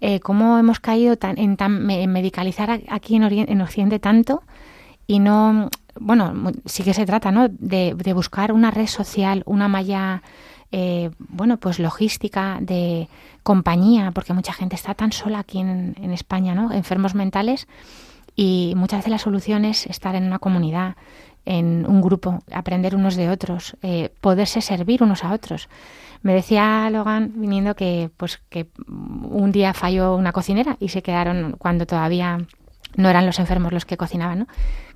[0.00, 4.42] eh, cómo hemos caído tan, en, tan, medicalizar aquí en, en Occidente tanto
[5.06, 5.68] y no
[6.00, 10.22] bueno sí que se trata no de buscar una red social una malla
[10.70, 13.08] eh, bueno, pues logística, de
[13.42, 16.72] compañía, porque mucha gente está tan sola aquí en, España, ¿no?
[16.72, 17.66] Enfermos mentales
[18.36, 20.96] y muchas veces la solución es estar en una comunidad,
[21.46, 25.68] en un grupo, aprender unos de otros, eh, poderse servir unos a otros.
[26.22, 31.54] Me decía Logan viniendo que pues que un día falló una cocinera y se quedaron
[31.58, 32.38] cuando todavía
[32.96, 34.46] no eran los enfermos los que cocinaban, ¿no?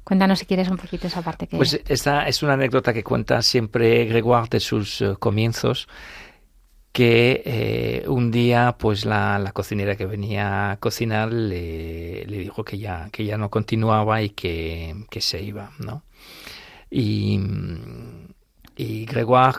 [0.04, 1.56] Cuéntanos si quieres un poquito esa parte que...
[1.56, 5.86] Pues esta es una anécdota que cuenta siempre Gregoire de sus eh, comienzos,
[6.90, 13.08] que eh, un día pues la, cocinera que venía a cocinar le, dijo que ya,
[13.12, 16.02] que ya no continuaba y que, se iba, ¿no?
[16.90, 17.40] Y,
[18.76, 19.58] y Gregoire,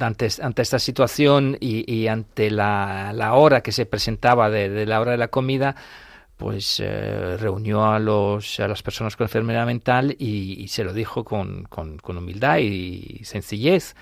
[0.00, 5.12] ante, ante, esta situación y, ante la, la, hora que se presentaba de la hora
[5.12, 5.76] de la comida,
[6.44, 11.24] pues eh, reunió a, los, a las personas con enfermedad mental y, se lo dijo
[11.24, 13.94] con, con, humildad y, sencillez.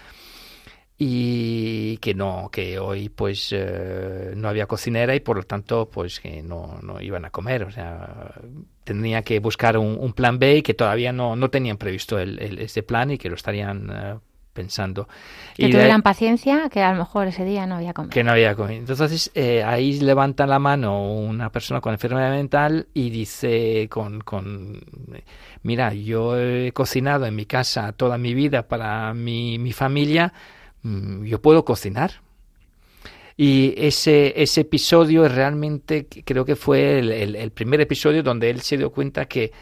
[0.99, 6.19] Y que no que hoy pues eh, no había cocinera y por lo tanto pues
[6.19, 7.63] que no, no iban a comer.
[7.63, 8.35] O sea
[8.83, 13.13] tenía que buscar un, plan B y que todavía no, no tenían previsto el, plan
[13.13, 14.19] y que lo estarían eh,
[14.53, 15.09] pensando.
[15.55, 18.11] Que y tuvieran paciencia, que a lo mejor ese día no había comido.
[18.11, 18.81] Que no había comido.
[18.81, 24.81] Entonces eh, ahí levanta la mano una persona con enfermedad mental y dice con, con,
[25.63, 30.33] mira, yo he cocinado en mi casa toda mi vida para mi, mi familia,
[30.83, 32.23] mm, yo puedo cocinar.
[33.35, 38.77] Y ese, ese episodio realmente creo que fue el, el primer episodio donde él se
[38.77, 39.53] dio cuenta que,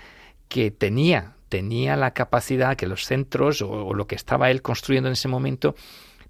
[0.49, 5.15] que tenía tenía la capacidad, que los centros o, lo que estaba él construyendo en
[5.15, 5.75] ese momento,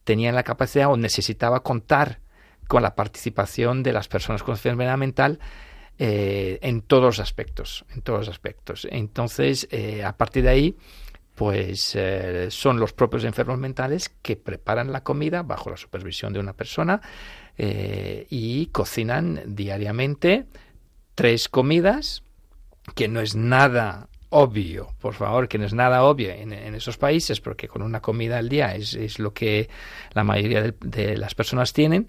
[0.02, 2.18] tenía la capacidad o necesitaba contar
[2.66, 5.38] con la participación de las personas con enfermedad mental
[5.98, 8.88] eh, en todos los aspectos, en todos aspectos.
[8.90, 10.76] Entonces, eh, a partir de ahí,
[11.34, 16.40] pues eh, son los propios enfermos mentales que preparan la comida bajo la supervisión de
[16.40, 17.00] una persona
[17.62, 20.46] y cocinan diariamente
[21.14, 22.22] tres comidas,
[22.94, 27.40] que no es nada obvio, por favor, que no es nada obvio en, esos países,
[27.40, 29.68] porque con una comida al día es, lo que
[30.14, 32.06] la mayoría de, las personas tienen,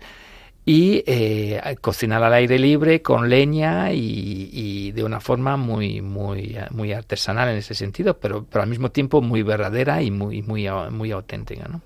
[0.63, 6.93] y eh, cocinar al aire libre con leña y, de una forma muy muy muy
[6.93, 11.11] artesanal en ese sentido, pero, pero al mismo tiempo muy verdadera y muy muy muy
[11.11, 11.81] auténtica, ¿no?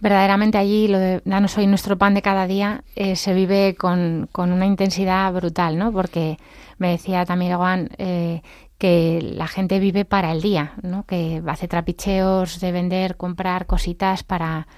[0.00, 4.28] Verdaderamente allí lo de danos hoy nuestro pan de cada día eh, se vive con,
[4.32, 5.92] con, una intensidad brutal, ¿no?
[5.92, 6.36] Porque
[6.76, 8.42] me decía también Juan eh,
[8.84, 11.06] que la gente vive para el día, ¿no?
[11.06, 14.68] que hace trapicheos de vender, comprar cositas para,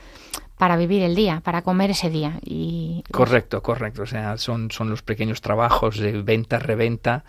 [0.56, 2.38] para vivir el día, para comer ese día.
[2.40, 4.02] Y, correcto, correcto.
[4.02, 7.24] O sea, son, son los pequeños trabajos de venta, reventa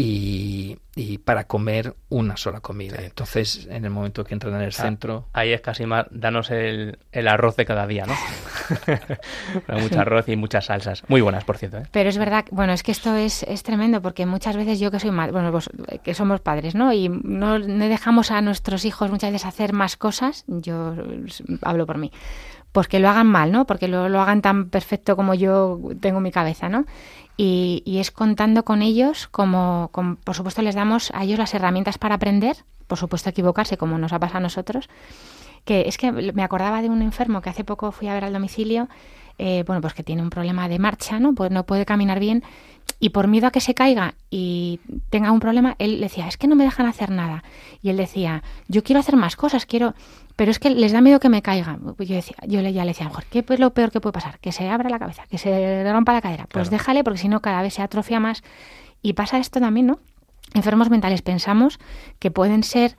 [0.00, 2.98] y, y, para comer una sola comida.
[3.00, 5.26] Entonces, en el momento que entran en el centro...
[5.32, 8.14] Ahí es casi más, danos el, el arroz de cada día, ¿no?
[9.80, 11.02] mucho arroz y muchas salsas.
[11.08, 11.78] Muy buenas, por cierto.
[11.78, 11.82] ¿eh?
[11.90, 15.00] Pero es verdad, bueno, es que esto es, es tremendo porque muchas veces yo que
[15.00, 15.58] soy madre, bueno,
[16.04, 16.92] que somos padres, ¿no?
[16.92, 20.94] Y no, no dejamos a nuestros hijos muchas veces hacer más cosas, yo
[21.62, 22.12] hablo por mí
[22.72, 23.66] pues que lo hagan mal, ¿no?
[23.66, 26.84] Porque lo, lo hagan tan perfecto como yo tengo en mi cabeza, ¿no?
[27.40, 29.90] Y, es contando con ellos, como,
[30.24, 32.56] por supuesto les damos a ellos las herramientas para aprender,
[32.88, 34.90] por supuesto equivocarse como nos ha pasado a nosotros,
[35.64, 38.32] que es que me acordaba de un enfermo que hace poco fui a ver al
[38.32, 38.88] domicilio,
[39.38, 41.34] eh, bueno, pues que tiene un problema de marcha, ¿no?
[41.34, 42.42] Pues no puede caminar bien
[43.00, 46.48] y por miedo a que se caiga y tenga un problema, él decía, es que
[46.48, 47.44] no me dejan hacer nada.
[47.80, 49.94] Y él decía, yo quiero hacer más cosas, quiero
[50.38, 51.80] pero es que les da miedo que me caiga.
[51.98, 54.38] Yo, decía, yo ya le decía, mejor, ¿qué es lo peor que puede pasar?
[54.38, 56.46] Que se abra la cabeza, que se rompa la cadera.
[56.48, 58.44] Pues déjale, porque si no, cada vez se atrofia más.
[59.02, 59.98] Y pasa esto también, ¿no?
[60.54, 61.80] Enfermos mentales pensamos
[62.20, 62.96] que pueden ser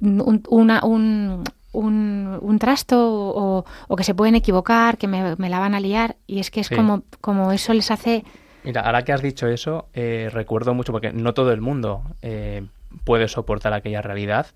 [0.00, 5.80] un, una, un, un, trasto o, que se pueden equivocar, que me, la van a
[5.80, 6.16] liar.
[6.26, 8.24] Y es que es como, como eso les hace...
[8.64, 12.66] Mira, ahora que has dicho eso, eh, recuerdo mucho, porque no todo el mundo eh,
[13.04, 14.46] puede soportar aquella realidad.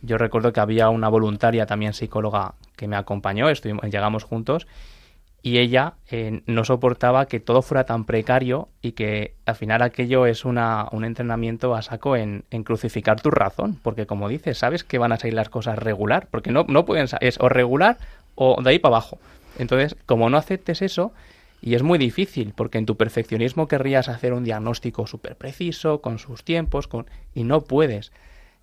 [0.00, 4.66] Yo recuerdo que había una voluntaria también psicóloga que me acompañó, estuvimos, llegamos juntos
[5.42, 10.26] y ella eh, no soportaba que todo fuera tan precario y que al final aquello
[10.26, 10.58] es un
[11.04, 15.34] entrenamiento a saco en, crucificar tu razón, porque como dices, sabes que van a salir
[15.34, 17.98] las cosas regular, porque no, no pueden es o regular
[18.36, 19.18] o de ahí para abajo.
[19.58, 21.12] Entonces, como no aceptes eso,
[21.62, 26.18] y es muy difícil, porque en tu perfeccionismo querrías hacer un diagnóstico súper preciso, con
[26.18, 27.06] sus tiempos, con...
[27.34, 28.12] y no puedes.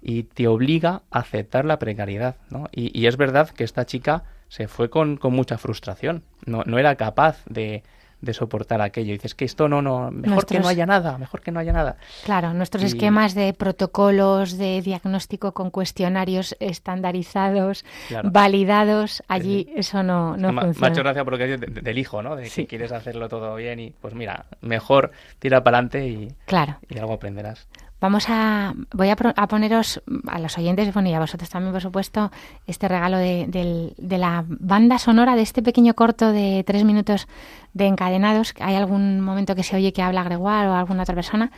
[0.02, 2.36] y te obliga a aceptar la precariedad.
[2.50, 2.68] ¿no?
[2.72, 6.96] Y, es verdad que esta chica se fue con, con mucha frustración, no, no era
[6.96, 7.84] capaz de,
[8.22, 9.14] de soportar aquello.
[9.14, 11.98] dices que esto no, no, mejor que no haya nada, mejor que no haya nada.
[12.26, 17.86] Claro, nuestros esquemas de protocolos de diagnóstico con cuestionarios estandarizados,
[18.24, 20.88] validados, allí eso no, no funciona.
[20.90, 22.36] Hecho gracia porque del hijo, ¿no?
[22.36, 26.78] De que quieres hacerlo todo bien y pues mira, mejor tira para adelante y, claro.
[26.90, 27.68] y algo aprenderás.
[28.02, 32.32] Vamos a, voy a, poneros a los oyentes, bueno, y a vosotros también, por supuesto,
[32.66, 37.28] este regalo de, la banda sonora de este pequeño corto de tres minutos
[37.74, 38.54] de encadenados.
[38.62, 41.52] Hay algún momento que se oye que habla Gregoire o alguna otra persona.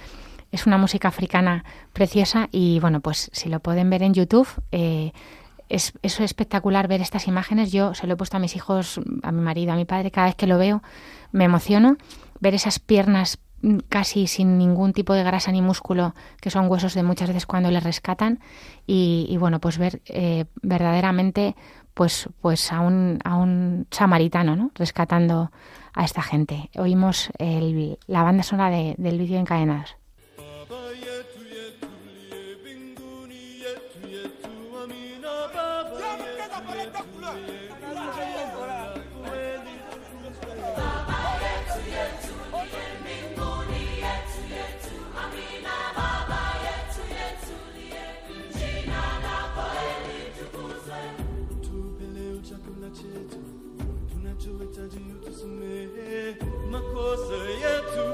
[0.52, 5.12] Es una música africana preciosa y, bueno, pues si lo pueden ver en YouTube, eh,
[5.70, 7.72] es, es espectacular ver estas imágenes.
[7.72, 10.26] Yo se lo he puesto a mis hijos, a mi marido, a mi padre, cada
[10.26, 10.82] vez que lo veo
[11.32, 11.98] me emociono.
[12.40, 13.38] Ver esas piernas
[13.90, 17.72] casi sin ningún tipo de grasa ni músculo, que son huesos de muchas veces cuando
[17.72, 18.40] les rescatan,
[18.88, 21.56] y, bueno, pues ver eh, verdaderamente
[21.94, 24.72] pues, pues a, un, a un samaritano, ¿no?
[24.76, 25.52] Rescatando
[25.94, 26.70] a esta gente.
[26.78, 29.96] Oímos el, la banda sonora de, del vídeo Encadenados.
[57.02, 58.11] Você é tu.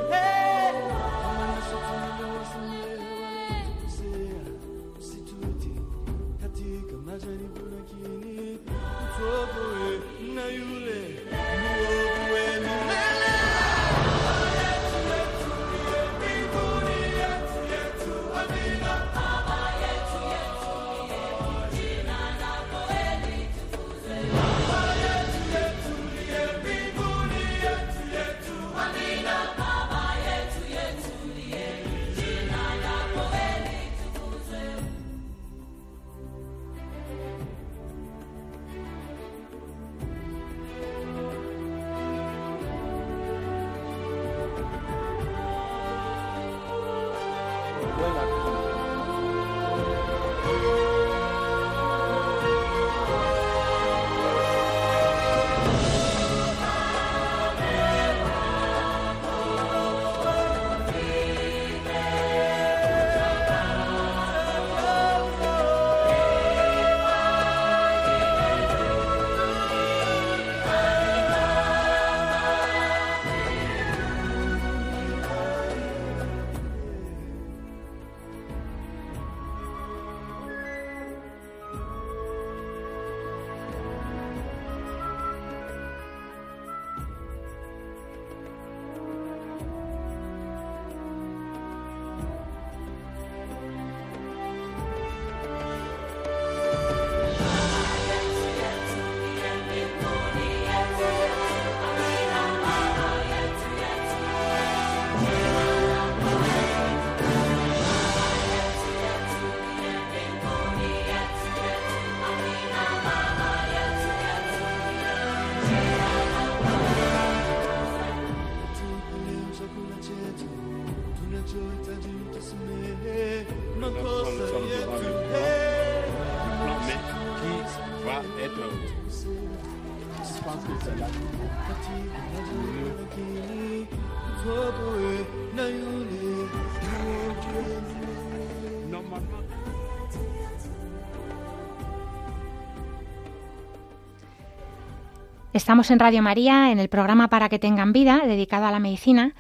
[145.58, 149.34] Estamos en Radio María, en el programa Para que tengan vida, dedicado a la medicina.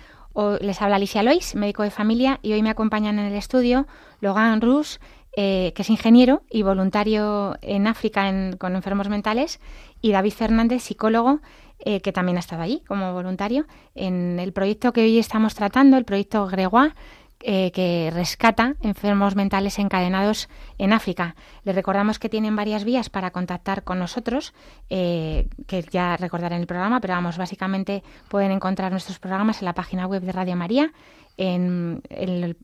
[0.62, 3.86] les habla Alicia Lois, médico de familia, y hoy me acompañan en el estudio
[4.19, 4.99] Logan Rus,
[5.36, 9.60] eh, que es ingeniero y voluntario en África con enfermos mentales,
[10.01, 11.39] y David Fernández, psicólogo,
[11.77, 15.97] eh, que también ha estado allí como voluntario en el proyecto que hoy estamos tratando,
[15.97, 16.95] el proyecto Gregoire,
[17.41, 21.36] eh, que rescata enfermos mentales encadenados en África.
[21.63, 24.54] Les recordamos que tienen varias vías para contactar con nosotros,
[24.90, 29.65] eh, que ya recordaré en el programa, pero vamos, básicamente pueden encontrar nuestros programas en
[29.65, 30.92] la página web de Radio María,
[31.38, 32.02] en,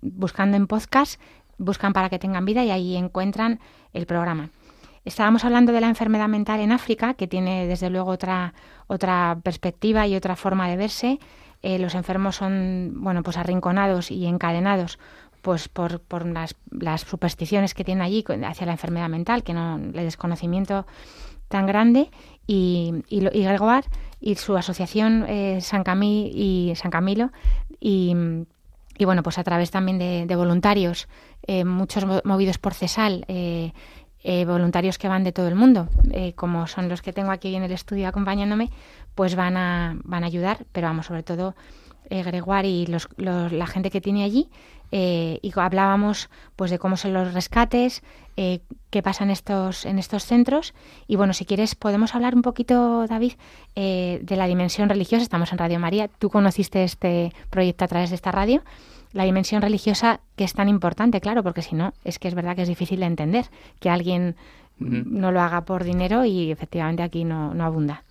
[0.01, 1.21] buscando en podcast,
[1.59, 3.59] buscan para que tengan vida y ahí encuentran
[3.93, 4.49] el programa.
[5.05, 8.53] Estábamos hablando de la enfermedad mental en África, que tiene desde luego otra,
[8.87, 11.19] otra perspectiva y otra forma de verse.
[11.63, 14.99] Eh, los enfermos son bueno pues arrinconados y encadenados
[15.41, 19.75] pues por, por las, las, supersticiones que tienen allí hacia la enfermedad mental, que no
[19.75, 20.85] el desconocimiento
[21.49, 22.09] tan grande
[22.47, 23.87] y, y, y Gregoire
[24.19, 27.31] y su asociación eh, San, Camí y San Camilo
[27.79, 28.15] y,
[28.97, 31.09] y, bueno pues a través también de, voluntarios
[31.45, 33.73] eh, muchos movidos por CESAL eh,
[34.45, 35.89] voluntarios que van de todo el mundo
[36.35, 38.69] como son los que tengo aquí en el estudio acompañándome
[39.15, 41.55] pues van a van a ayudar pero vamos sobre todo
[42.09, 44.49] Gregoire y los, la gente que tiene allí
[44.95, 48.03] eh, y hablábamos pues de cómo son los rescates,
[48.37, 48.59] eh,
[48.91, 50.75] qué pasa en estos, en estos centros.
[51.07, 53.33] Y bueno, si quieres podemos hablar un poquito, David,
[53.75, 55.23] eh, de la dimensión religiosa.
[55.23, 56.09] Estamos en Radio María.
[56.19, 58.61] Tú conociste este proyecto a través de esta radio.
[59.13, 62.55] La dimensión religiosa que es tan importante, claro, porque si no, es que es verdad
[62.55, 63.45] que es difícil de entender
[63.79, 64.35] que alguien
[64.77, 68.03] no lo haga por dinero y efectivamente aquí no, no abunda.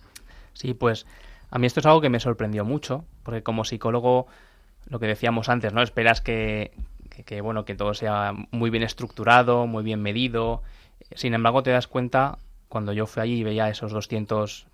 [0.53, 1.05] Sí, pues
[1.49, 4.27] a mí esto es algo que me sorprendió mucho, porque como psicólogo
[4.87, 5.81] lo que decíamos antes, ¿no?
[5.81, 6.71] Esperas que,
[7.41, 10.61] bueno, que todo sea muy bien estructurado, muy bien medido.
[11.15, 12.37] Sin embargo, te das cuenta
[12.69, 14.67] cuando yo fui allí y veía esos 200,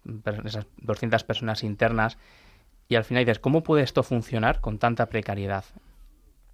[0.45, 2.17] esas 200 personas internas
[2.87, 5.65] y al final dices, ¿cómo puede esto funcionar con tanta precariedad?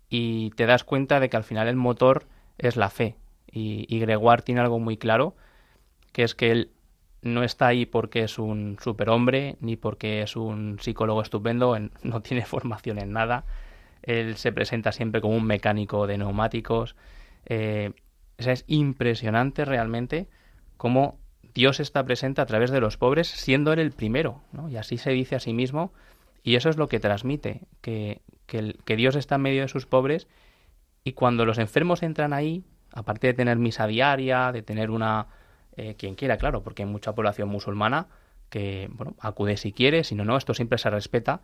[0.09, 2.25] Y te das cuenta de que al final el motor
[2.57, 3.15] es la fe.
[3.49, 5.35] Y, y Gregoire tiene algo muy claro,
[6.11, 6.71] que es que él
[7.21, 12.45] no está ahí porque es un superhombre ni porque es un psicólogo estupendo, no tiene
[12.45, 13.45] formación en nada.
[14.03, 16.95] Él se presenta siempre como un mecánico de neumáticos.
[17.47, 17.93] Eh,
[18.37, 20.27] es impresionante realmente
[20.77, 21.17] cómo
[21.53, 25.11] Dios está presente a través de los pobres, siendo él el primero, Y así se
[25.11, 25.93] dice a sí mismo,
[26.43, 30.27] y eso es lo que transmite, que, que Dios está en medio de sus pobres,
[31.05, 35.27] y cuando los enfermos entran ahí, aparte de tener misa diaria, de tener una,
[35.77, 38.07] eh, quien quiera, claro, porque hay mucha población musulmana
[38.49, 41.41] que bueno, acude si quiere, si no, no, esto siempre se respeta,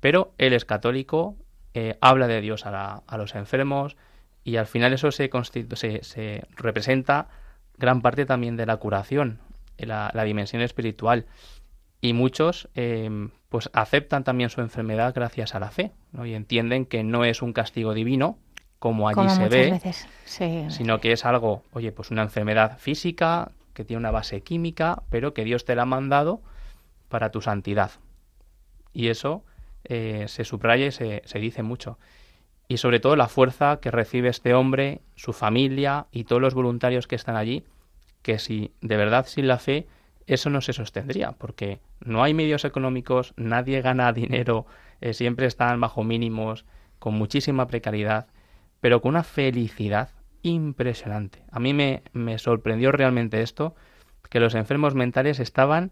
[0.00, 1.36] pero él es católico,
[1.74, 3.96] eh, habla de Dios a, los enfermos
[4.44, 5.30] y al final eso se,
[5.74, 7.28] se, se, representa
[7.76, 9.40] gran parte también de la curación,
[9.78, 11.26] la, la dimensión espiritual.
[12.00, 16.26] Y muchos eh, pues aceptan también su enfermedad gracias a la fe ¿no?
[16.26, 18.36] y entienden que no es un castigo divino,
[18.78, 19.80] como allí se ve,
[20.68, 25.34] sino que es algo, oye, pues una enfermedad física que tiene una base química, pero
[25.34, 26.40] que Dios te la ha mandado
[27.08, 27.90] para tu santidad.
[28.92, 29.44] Y eso
[29.84, 31.98] eh, se subraya y se, se dice mucho.
[32.68, 37.06] Y sobre todo la fuerza que recibe este hombre, su familia y todos los voluntarios
[37.06, 37.64] que están allí,
[38.22, 39.86] que si de verdad sin la fe
[40.26, 44.66] eso no se sostendría, porque no hay medios económicos, nadie gana dinero,
[45.00, 46.64] eh, siempre están bajo mínimos,
[46.98, 48.28] con muchísima precariedad,
[48.80, 50.10] pero con una felicidad
[50.44, 51.42] impresionante.
[51.50, 53.74] A mí me, me sorprendió realmente esto,
[54.30, 55.90] que los enfermos mentales estaban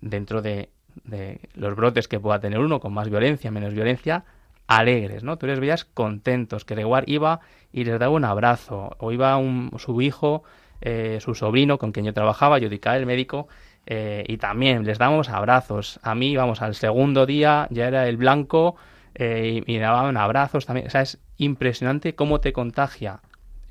[0.00, 0.68] dentro de,
[1.04, 4.24] de, los brotes que pueda tener uno, con más violencia, menos violencia,
[4.66, 5.38] alegres, ¿no?
[5.38, 7.40] Tú les veías contentos, que igual iba
[7.72, 10.42] y les daba un abrazo, o iba un, su hijo,
[10.80, 13.48] eh, su sobrino con quien yo trabajaba, yo el médico,
[13.86, 16.00] eh, y también les damos abrazos.
[16.02, 18.76] A mí, vamos, al segundo día ya era el blanco
[19.14, 20.88] eh, y, y, me daban abrazos también.
[20.88, 23.20] O sea, es impresionante cómo te contagia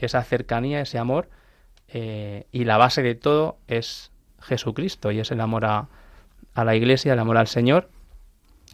[0.06, 1.30] esa cercanía, ese amor,
[1.94, 5.88] eh, y la base de todo es Jesucristo y es el amor a,
[6.56, 7.90] la Iglesia, el amor al Señor,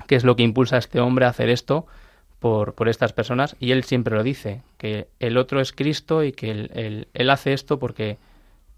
[0.08, 1.88] que es lo que impulsa a este hombre a hacer esto
[2.40, 6.32] por, por estas personas, y él siempre lo dice, que el otro es Cristo y
[6.32, 8.18] que él, él, hace esto porque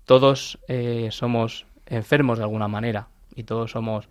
[0.05, 4.07] todos eh, somos enfermos de alguna manera y todos somos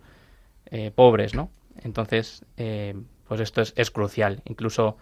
[0.67, 1.49] eh, pobres, ¿no?
[1.81, 4.41] Entonces, pues esto es, es crucial.
[4.45, 4.97] Incluso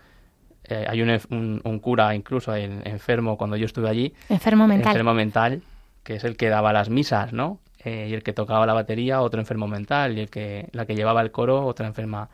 [0.69, 4.13] eh, hay un, un, cura incluso enfermo cuando yo estuve allí.
[4.29, 4.91] Enfermo mental.
[4.91, 5.61] Enfermo mental,
[6.03, 7.59] que es el que daba las misas, ¿no?
[7.83, 10.17] Eh, y el que tocaba la batería, otro enfermo mental.
[10.17, 12.29] Y el que, la que llevaba el coro, otra enferma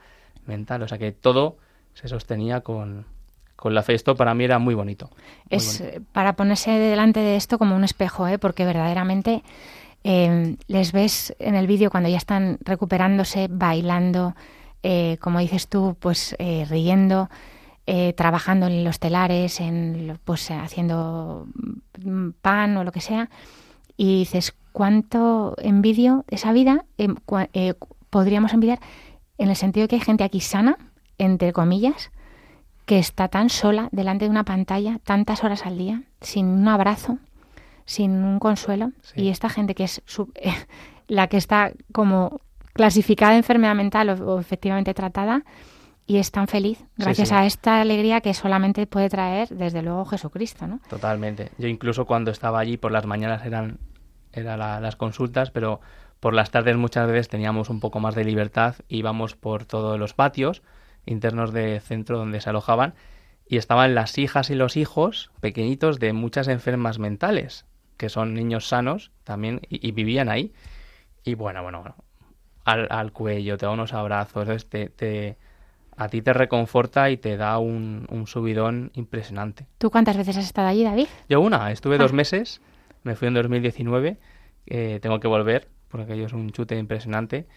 [0.47, 0.81] mental.
[0.81, 1.57] O sea que todo
[1.93, 3.05] se sostenía con,
[3.55, 3.93] con la fe.
[3.93, 5.11] Esto para mí era muy bonito.
[5.49, 8.39] es para ponerse delante de esto como un espejo, ¿eh?
[8.39, 9.43] porque verdaderamente
[10.03, 14.35] eh, les ves en el vídeo cuando ya están recuperándose, bailando,
[15.21, 17.29] como dices tú, pues riendo.
[17.85, 21.47] Eh, trabajando en los telares, en, pues haciendo
[22.41, 23.29] pan o lo que sea,
[23.97, 26.85] y dices, ¿cuánto envidio esa vida?
[26.97, 27.09] Eh,
[27.51, 27.73] eh,
[28.09, 28.79] podríamos envidiar
[29.37, 30.77] en el sentido de que hay gente aquí sana,
[31.17, 32.11] entre comillas,
[32.85, 37.17] que está tan sola delante de una pantalla tantas horas al día, sin un abrazo,
[37.83, 40.01] sin un consuelo, y esta gente que es
[41.09, 42.39] la que está como
[42.71, 45.43] clasificada enfermedad mental o efectivamente tratada,
[46.05, 50.67] y es tan feliz gracias a esta alegría que solamente puede traer desde luego Jesucristo,
[50.67, 50.79] ¿no?
[50.89, 51.51] Totalmente.
[51.57, 53.79] Yo incluso cuando estaba allí por las mañanas eran,
[54.31, 55.79] eran las consultas, pero
[56.19, 60.13] por las tardes muchas veces teníamos un poco más de libertad, íbamos por todos los
[60.13, 60.61] patios
[61.05, 62.93] internos del centro donde se alojaban
[63.47, 67.65] y estaban las hijas y los hijos pequeñitos de muchas enfermas mentales,
[67.97, 70.53] que son niños sanos también, y, vivían ahí.
[71.23, 71.95] Y bueno, bueno, bueno,
[72.63, 75.37] al, al, cuello, te da unos abrazos, te, te,
[75.95, 79.65] a ti te reconforta y te da un, un, subidón impresionante.
[79.77, 81.07] ¿Tú cuántas veces has estado allí, David?
[81.29, 82.15] Yo una, estuve dos ah.
[82.15, 82.61] meses,
[83.03, 84.17] me fui en 2019,
[84.65, 87.47] eh, tengo que volver, porque aquello es un chute impresionante,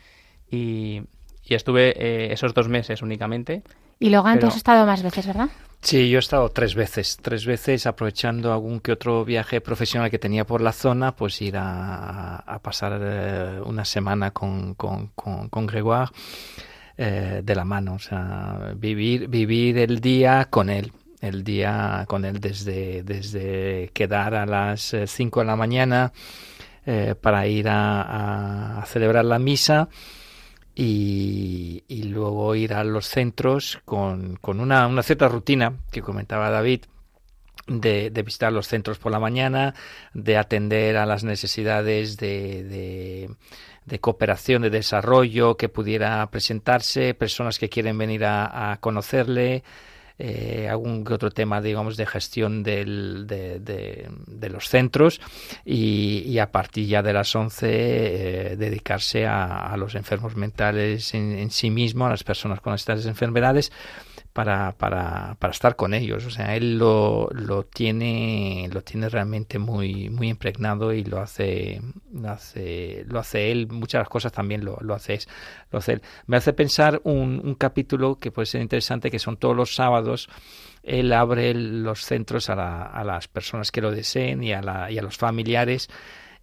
[0.51, 1.03] y,
[1.45, 3.62] y estuve eh, esos dos meses únicamente.
[3.99, 5.49] Y luego antes has estado más veces, ¿verdad?
[5.80, 10.18] Sí, yo he estado tres veces, tres veces aprovechando algún que otro viaje profesional que
[10.18, 16.11] tenía por la zona, pues ir a, pasar eh, una semana con, con, con, Gregoire
[16.97, 22.24] eh, de la mano, o sea, vivir, vivir el día con él, el día con
[22.24, 26.12] él desde, desde quedar a las 5 de la mañana
[27.20, 29.88] para ir a, a celebrar la misa
[30.78, 36.82] y, luego ir a los centros con, con una, una, cierta rutina que comentaba David.
[37.68, 39.74] De, de, visitar los centros por la mañana,
[40.14, 43.30] de atender a las necesidades de, de,
[43.87, 49.62] de, cooperación, de desarrollo que pudiera presentarse, personas que quieren venir a, conocerle,
[50.18, 55.20] eh, algún otro tema, digamos, de gestión del, de, los centros
[55.64, 61.32] y, a partir ya de las 11 eh, dedicarse a, a, los enfermos mentales en,
[61.39, 63.72] en sí mismo, a las personas con estas enfermedades
[64.37, 66.26] para, para, para estar con ellos.
[66.26, 71.80] O sea, él lo, lo tiene, lo tiene realmente muy, muy impregnado y lo hace,
[72.12, 73.66] lo hace, lo hace él.
[73.68, 75.20] Muchas las cosas también lo, lo hace,
[75.70, 76.03] lo hace él.
[76.26, 80.28] Me hace pensar un, un capítulo que puede ser interesante, que son todos los sábados.
[80.82, 84.91] Él abre los centros a, la, a las personas que lo deseen y a, la,
[84.91, 85.89] y a los familiares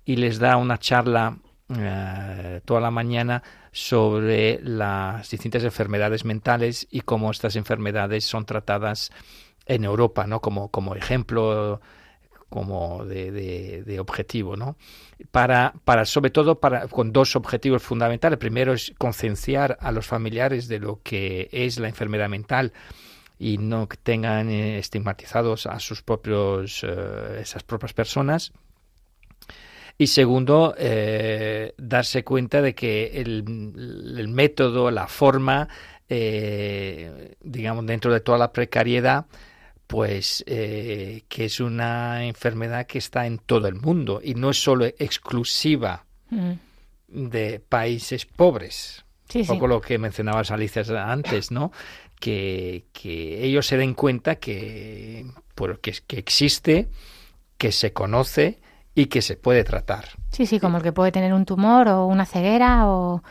[0.04, 1.38] y les da una charla
[1.80, 9.12] eh, toda la mañana sobre las distintas enfermedades mentales y cómo estas enfermedades son tratadas
[9.66, 10.40] en Europa, ¿no?
[10.40, 11.82] Como, como ejemplo
[12.50, 14.76] como de, de, objetivo, ¿no?
[15.32, 18.38] Para, para, sobre todo, para, con dos objetivos fundamentales.
[18.38, 22.72] Primero es concienciar a los familiares de lo que es la enfermedad mental
[23.40, 28.54] y no que tengan eh, estigmatizados a sus propios, eh, esas propias personas
[29.98, 35.68] y segundo, eh, darse cuenta de que el, método, la forma,
[36.10, 39.28] eh, digamos, dentro de toda la precariedad,
[39.86, 44.62] pues eh, que es una enfermedad que está en todo el mundo y no es
[44.62, 46.52] solo exclusiva mm.
[47.08, 49.06] de países pobres.
[49.36, 51.72] un poco lo que mencionabas Alicia antes, ¿no?
[52.20, 56.88] Que, que ellos se den cuenta que, pues, que, que existe,
[57.60, 58.63] que se conoce
[58.96, 60.06] y que se puede tratar.
[60.32, 63.22] Sí, sí, como el que puede tener un tumor o una ceguera o,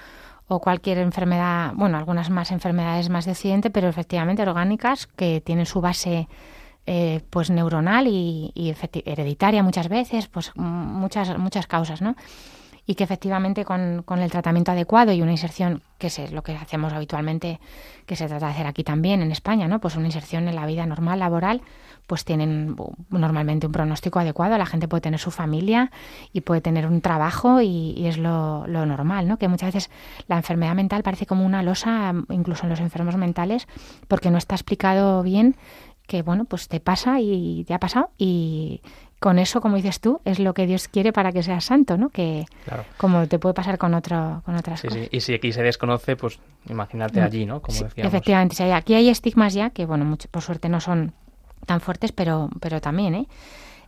[0.61, 6.29] cualquier enfermedad, bueno, algunas más enfermedades más de pero efectivamente orgánicas que tienen su base
[6.85, 8.75] eh, pues neuronal y, y
[9.07, 12.17] hereditaria muchas veces, pues muchas muchas causas, ¿no?
[12.87, 16.57] y que efectivamente con, con, el tratamiento adecuado y una inserción, que es lo que
[16.57, 17.61] hacemos habitualmente,
[18.07, 19.81] que se trata de hacer aquí también en España, ¿no?
[19.81, 21.63] Pues una inserción en la vida normal, laboral,
[22.07, 22.77] pues tienen
[23.11, 25.91] normalmente un pronóstico adecuado, la gente puede tener su familia
[26.33, 29.39] y puede tener un trabajo y, es lo, lo, normal, ¿no?
[29.39, 29.91] Que muchas veces
[30.29, 33.67] la enfermedad mental parece como una losa, incluso en los enfermos mentales,
[34.09, 35.57] porque no está explicado bien
[36.07, 38.83] que bueno, pues te pasa y te ha pasado y
[39.23, 42.11] con eso, como dices tú, es lo que Dios quiere para que seas santo, ¿no?
[42.11, 42.45] Que
[42.97, 44.99] como te puede pasar con otro, con otras cosas.
[44.99, 45.09] Sí.
[45.13, 47.25] Y si aquí se desconoce, pues imagínate mm.
[47.25, 47.63] allí, ¿no?
[47.63, 48.13] Como decíamos.
[48.13, 51.15] Efectivamente, aquí hay estigmas ya que, bueno, mucho, por suerte no son
[51.67, 53.27] tan fuertes, pero, pero también, ¿eh?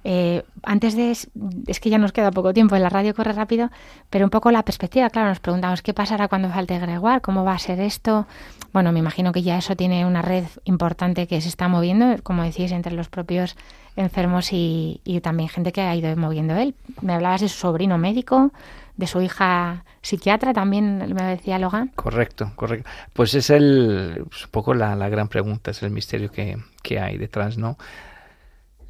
[0.06, 3.70] Eh, antes de, es que ya nos queda poco tiempo, en la radio corre rápido,
[4.10, 7.54] pero un poco la perspectiva, claro, nos preguntamos qué pasará cuando falte Gregoire, cómo va
[7.54, 8.26] a ser esto.
[8.74, 12.42] Bueno, me imagino que ya eso tiene una red importante que se está moviendo, como
[12.42, 13.56] decís, entre los propios
[13.96, 16.74] enfermos y, también gente que ha ido moviendo él.
[17.00, 18.52] Me hablabas de su sobrino médico,
[18.96, 21.88] de su hija psiquiatra, también me decía Logan.
[21.96, 22.88] Correcto, correcto.
[23.12, 27.18] Pues es el, un poco la, la gran pregunta, es el misterio que, que hay
[27.18, 27.76] detrás, ¿no?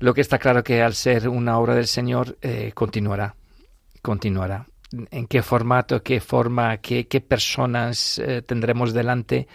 [0.01, 3.35] Lo que está claro que al ser una obra del Señor eh, continuará,
[4.03, 4.67] continuará.
[5.11, 9.49] ¿En qué formato, qué forma, qué, qué personas eh, tendremos delante?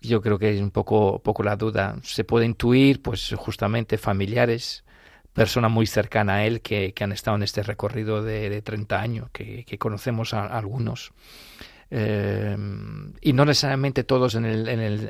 [0.00, 1.96] Yo creo que es un poco, poco la duda.
[2.02, 4.84] Se puede intuir, pues justamente familiares,
[5.32, 9.00] personas muy cercanas a él que, que han estado en este recorrido de, de 30
[9.00, 11.12] años, que, que conocemos a, algunos.
[11.90, 12.54] Eh,
[13.22, 15.08] y no necesariamente todos en el, en el,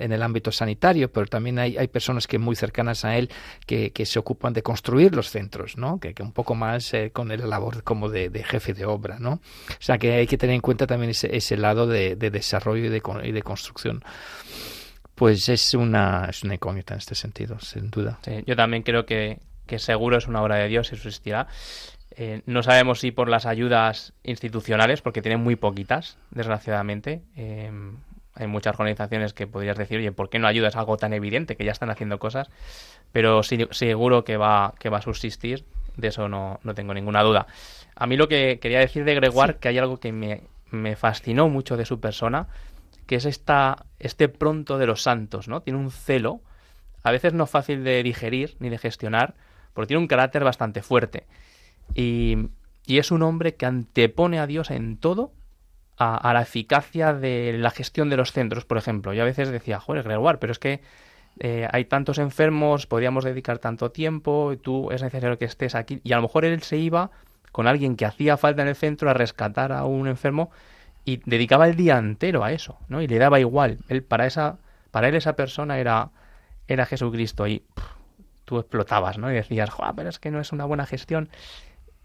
[0.00, 3.30] en el, ámbito sanitario, pero también hay, hay, personas que muy cercanas a él
[3.66, 5.98] que, que se ocupan de construir los centros, ¿no?
[5.98, 9.18] que, que un poco más eh, con el labor como de, de, jefe de obra.
[9.18, 9.40] ¿no?
[9.70, 12.84] O sea que hay que tener en cuenta también ese, ese lado de, de desarrollo
[12.84, 14.04] y de, y de construcción.
[15.14, 18.18] Pues es una, es una incógnita en este sentido, sin duda.
[18.46, 21.46] yo también creo que, que seguro es una obra de Dios, eso existirá.
[22.16, 27.22] Eh, no sabemos si por las ayudas institucionales, porque tienen muy poquitas, desgraciadamente.
[27.36, 27.70] Eh,
[28.36, 31.64] hay muchas organizaciones que podrías decir, oye, ¿por qué no ayudas algo tan evidente que
[31.64, 32.50] ya están haciendo cosas?
[33.12, 35.64] Pero sí, seguro que va, que va a subsistir,
[35.96, 37.46] de eso no, no tengo ninguna duda.
[37.94, 41.48] A mí lo que quería decir de Gregoire, que hay algo que me, me, fascinó
[41.48, 42.48] mucho de su persona,
[43.06, 45.62] que es esta, este pronto de los santos, ¿no?
[45.62, 46.40] Tiene un celo,
[47.02, 49.34] a veces no fácil de digerir ni de gestionar,
[49.72, 51.26] porque tiene un carácter bastante fuerte.
[51.94, 52.48] Y,
[52.86, 55.32] y es un hombre que antepone a Dios en todo
[55.96, 59.12] a, la eficacia de la gestión de los centros, por ejemplo.
[59.12, 60.80] Yo a veces decía, joder, Gregoire, pero es que
[61.38, 66.00] eh, hay tantos enfermos, podríamos dedicar tanto tiempo, tú es necesario que estés aquí.
[66.02, 67.10] Y a lo mejor él se iba
[67.52, 70.50] con alguien que hacía falta en el centro a rescatar a un enfermo
[71.04, 73.02] y dedicaba el día entero a eso, ¿no?
[73.02, 73.78] Y le daba igual.
[73.88, 74.58] Él, para, esa,
[74.90, 76.10] para él esa persona era,
[76.68, 77.62] era Jesucristo y
[78.44, 79.30] tú explotabas, ¿no?
[79.30, 81.28] Y decías, joder, pero es que no es una buena gestión.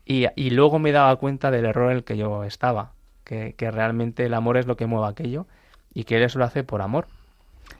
[0.05, 2.93] Y, y luego me daba cuenta del error en el que yo estaba
[3.29, 5.45] que, realmente el amor es lo que mueve aquello
[5.93, 7.07] y que él eso lo hace por amor.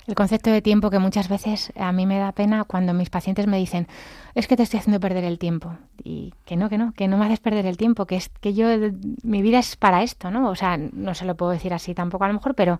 [0.08, 3.46] El concepto de tiempo que muchas veces a mí me da pena cuando mis pacientes
[3.48, 3.88] me dicen,
[4.34, 5.78] es que te estoy haciendo perder el tiempo.
[6.04, 8.54] Y que no, que no, que no me haces perder el tiempo, que es que
[8.54, 8.68] yo,
[9.24, 10.50] mi vida es para esto, ¿no?
[10.50, 12.80] O sea, no se lo puedo decir así tampoco a lo mejor, pero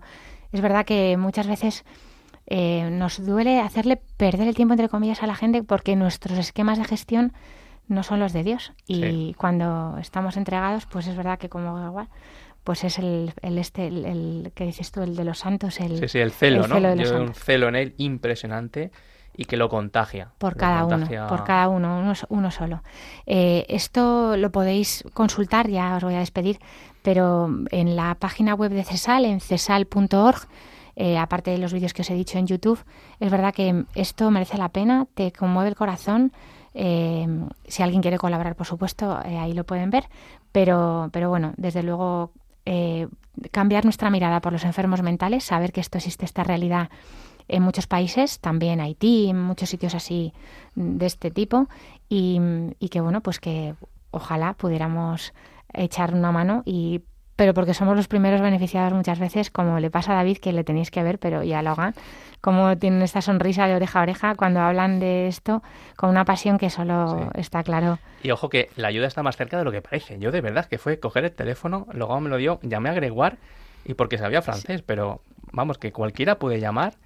[0.52, 1.84] es verdad que muchas veces
[2.46, 6.78] eh, nos duele hacerle perder el tiempo, entre comillas, a la gente porque nuestros esquemas
[6.78, 7.32] de gestión
[7.86, 8.72] no son los de Dios.
[8.86, 12.08] Y cuando estamos entregados, pues es verdad que como igual
[12.64, 16.08] pues es el, el este, el, que dices tú, el de los santos, el, sí,
[16.08, 16.76] sí, el celo, ¿no?
[16.76, 18.90] un celo en él impresionante
[19.36, 20.32] y que lo contagia.
[20.38, 22.82] Por cada uno, por cada uno, uno, solo.
[23.26, 26.58] Eh, esto lo podéis consultar, ya os voy a despedir,
[27.02, 30.46] pero en la página web de CESAL, en cesal.org,
[30.96, 32.84] eh, aparte de los vídeos que os he dicho en YouTube,
[33.20, 36.32] es verdad que esto merece la pena, te conmueve el corazón.
[36.74, 37.26] Eh,
[37.66, 40.04] si alguien quiere colaborar, por supuesto, ahí lo pueden ver.
[40.52, 42.32] Pero, pero bueno, desde luego
[42.72, 43.08] eh,
[43.50, 46.88] cambiar nuestra mirada por los enfermos mentales, saber que esto existe, esta realidad
[47.48, 50.32] en muchos países, también Haití, en muchos sitios así
[50.76, 51.68] de este tipo,
[52.08, 52.38] y,
[52.78, 53.74] y que bueno, pues que
[54.12, 55.34] ojalá pudiéramos
[55.72, 57.00] echar una mano y
[57.40, 60.62] pero porque somos los primeros beneficiados muchas veces, como le pasa a David, que le
[60.62, 61.94] tenéis que ver, pero ya lo hagan,
[62.42, 65.62] como tienen esta sonrisa de oreja a oreja cuando hablan de esto
[65.96, 67.98] con una pasión que solo está claro.
[68.22, 70.18] Y ojo que la ayuda está más cerca de lo que parece.
[70.18, 73.38] Yo de verdad que fue coger el teléfono, luego me lo dio, llamé a Gregoire
[73.86, 76.98] y porque sabía francés, pero vamos, que cualquiera puede llamar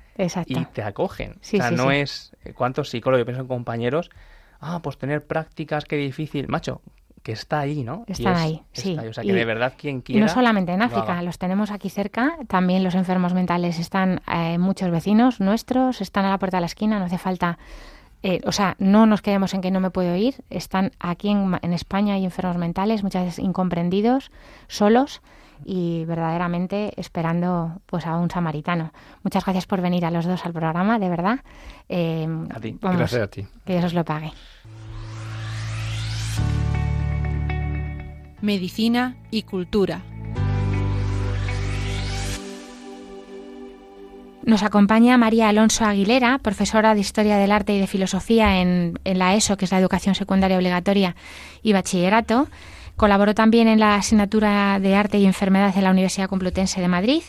[0.47, 1.35] y te acogen.
[1.35, 4.11] o sea, no es eh, cuántos psicólogos, yo pienso en compañeros,
[4.59, 6.49] ah, pues tener prácticas, qué difícil.
[6.49, 6.82] Macho,
[7.25, 8.05] que está ahí, ¿no?
[8.07, 8.99] Están ahí, sí.
[8.99, 10.18] O sea, que de verdad quien quiera...
[10.18, 12.37] Y no solamente en África, los tenemos aquí cerca.
[12.49, 16.66] También los enfermos mentales están, eh, muchos vecinos nuestros, están a la puerta de la
[16.66, 17.59] esquina, no hace falta...
[18.22, 20.45] Eh, o sea, no nos quedemos en que no me puedo ir.
[20.51, 24.31] Están aquí en, en España hay enfermos mentales, muchas veces incomprendidos,
[24.68, 25.22] solos
[25.64, 28.93] y verdaderamente esperando pues a un samaritano.
[29.22, 31.39] Muchas gracias por venir a los dos al programa, de verdad.
[31.89, 33.47] Eh, a ti, gracias a ti.
[33.64, 34.33] Que Dios os lo pague.
[38.45, 40.03] Medicina y cultura.
[44.45, 49.34] Nos acompaña María Alonso Aguilera, profesora de Historia del Arte y de Filosofía en, la
[49.34, 51.16] ESO, que es la Educación Secundaria Obligatoria
[51.62, 52.49] y Bachillerato.
[52.97, 57.22] Colaboró también en la asignatura de Arte y Enfermedad en la Universidad Complutense de Madrid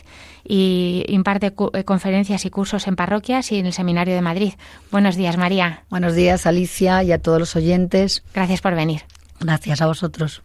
[0.44, 4.52] y imparte eh, conferencias y cursos en parroquias y en el Seminario de Madrid.
[4.92, 5.84] Buenos días, María.
[5.88, 8.22] Buenos días, Alicia, y a todos los oyentes.
[8.34, 9.02] Gracias por venir.
[9.40, 10.42] Gracias a vosotros.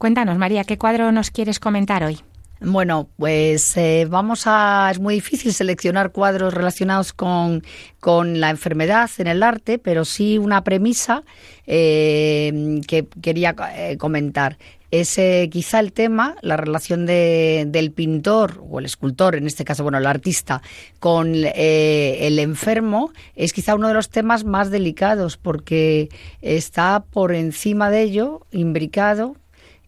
[0.00, 2.20] Cuéntanos, María, ¿qué cuadro nos quieres comentar hoy?
[2.58, 4.88] Bueno, pues eh, vamos a.
[4.90, 7.62] Es muy difícil seleccionar cuadros relacionados con,
[8.02, 11.22] la enfermedad en el arte, pero sí una premisa
[11.66, 14.56] eh, que quería eh, comentar.
[14.90, 15.20] Es
[15.50, 19.98] quizá el tema, la relación de, del pintor o el escultor, en este caso, bueno,
[19.98, 20.62] el artista,
[20.98, 26.08] con el enfermo, es quizá uno de los temas más delicados porque
[26.40, 29.36] está por encima de ello, imbricado,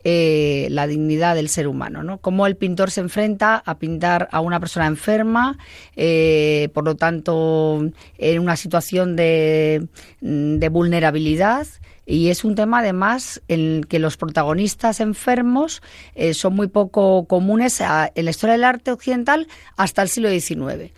[0.05, 2.19] eh, la dignidad del ser humano, ¿no?
[2.19, 5.59] Cómo el pintor se enfrenta a pintar a una persona enferma,
[5.95, 7.89] eh, por lo tanto,
[8.19, 9.87] en una situación de,
[10.21, 11.69] de vulnerabilidad.
[12.05, 15.83] Y es un tema, además, en que los protagonistas enfermos
[16.17, 19.47] eh, son muy poco comunes en la historia del arte occidental
[19.77, 20.91] hasta el siglo XIX.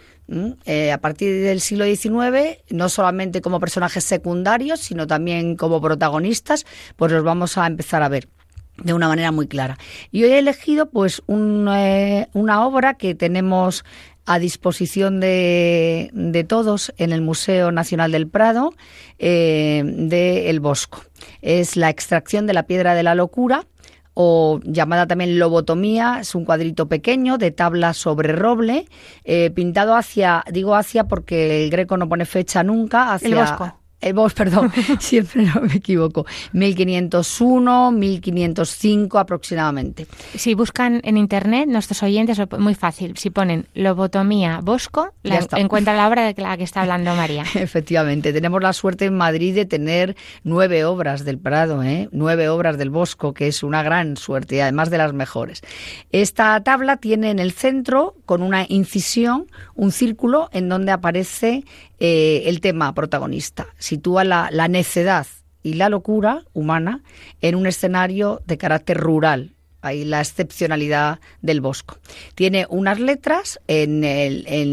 [0.90, 6.64] a partir del siglo XIX, no solamente como personajes secundarios, sino también como protagonistas,
[6.96, 8.28] pues los vamos a empezar a ver
[8.76, 9.78] de una manera muy clara.
[10.10, 13.84] Y hoy he elegido pues eh, una obra que tenemos
[14.26, 18.72] a disposición de, de todos en el Museo Nacional del Prado
[19.18, 21.02] eh, de El Bosco.
[21.42, 23.66] Es la extracción de la piedra de la locura
[24.14, 28.86] o llamada también lobotomía, es un cuadrito pequeño de tabla sobre roble,
[29.24, 33.84] eh, pintado hacia, digo hacia porque el greco no pone fecha nunca, hacia el bosco
[34.05, 40.07] el vos, perdón, siempre no me equivoco, 1501, 1505 aproximadamente.
[40.34, 46.09] Si buscan en internet, nuestros oyentes, muy fácil, si ponen lobotomía Bosco, la, encuentran la
[46.09, 47.44] obra de la que está hablando María.
[47.55, 52.09] Efectivamente, tenemos la suerte en Madrid de tener nueve obras del Prado, ¿eh?
[52.12, 55.62] nueve obras del Bosco, que es una gran suerte y además de las mejores.
[56.12, 61.64] Esta tabla tiene en el centro, con una incisión, un círculo en donde aparece
[62.00, 63.68] eh, el tema protagonista.
[63.95, 65.24] Sitúa la, necedad
[65.62, 67.05] y la locura humana
[67.40, 71.99] en un escenario de carácter rural, ahí la excepcionalidad del bosco.
[72.34, 74.03] Tiene unas letras en,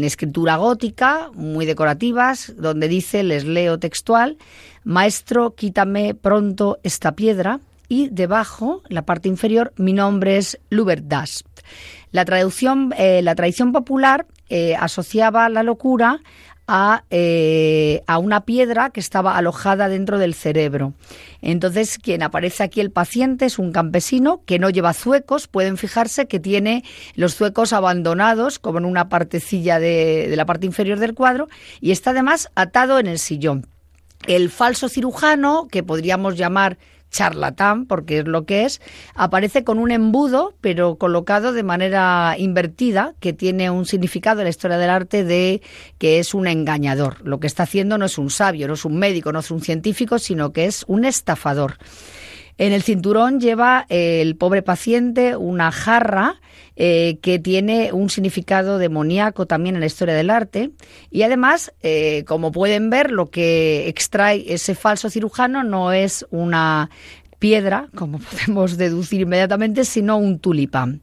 [0.02, 4.38] escritura gótica, muy decorativas, donde dice, les leo textual,
[4.82, 11.44] Maestro, quítame pronto esta piedra, y debajo, en la parte inferior, mi nombre es Luberdas.
[12.10, 16.20] La, traducción, eh, la tradición popular eh, asociaba la locura
[17.10, 20.94] eh, a, una piedra que estaba alojada dentro del cerebro.
[21.40, 25.48] Entonces, quien aparece aquí el paciente es un campesino que no lleva zuecos.
[25.48, 26.84] Pueden fijarse que tiene
[27.14, 31.48] los zuecos abandonados, como en una partecilla de, de la parte inferior del cuadro,
[31.80, 33.66] y está además atado en el sillón.
[34.26, 36.78] El falso cirujano, que podríamos llamar
[37.12, 38.80] charlatán, porque es lo que es,
[39.14, 44.50] aparece con un embudo, pero colocado de manera invertida, que tiene un significado en la
[44.50, 45.62] historia del arte de
[45.98, 47.18] que es un engañador.
[47.22, 49.60] Lo que está haciendo no es un sabio, no es un médico, no es un
[49.60, 51.76] científico, sino que es un estafador.
[52.58, 56.40] En el cinturón lleva el pobre paciente una jarra
[56.74, 60.70] eh, que tiene un significado demoníaco también en la historia del arte.
[61.10, 66.88] Y además, eh, como pueden ver, lo que extrae ese falso cirujano no es una
[67.38, 71.02] piedra, como podemos deducir inmediatamente, sino un tulipán.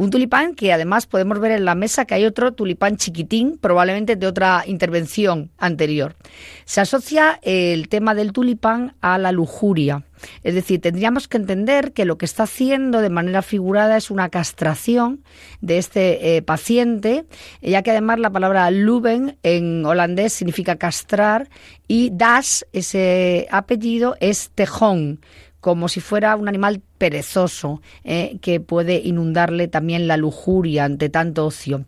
[0.00, 4.16] Un tulipán que además podemos ver en la mesa que hay otro tulipán chiquitín, probablemente
[4.16, 6.16] de otra intervención anterior.
[6.64, 10.04] Se asocia el tema del tulipán a la lujuria.
[10.42, 14.30] Es decir, tendríamos que entender que lo que está haciendo de manera figurada es una
[14.30, 15.22] castración
[15.60, 17.26] de este eh, paciente,
[17.60, 21.50] ya que además la palabra luben en holandés significa castrar
[21.88, 25.20] y das, ese apellido, es tejón
[25.60, 31.46] como si fuera un animal perezoso eh, que puede inundarle también la lujuria ante tanto
[31.46, 31.86] ocio.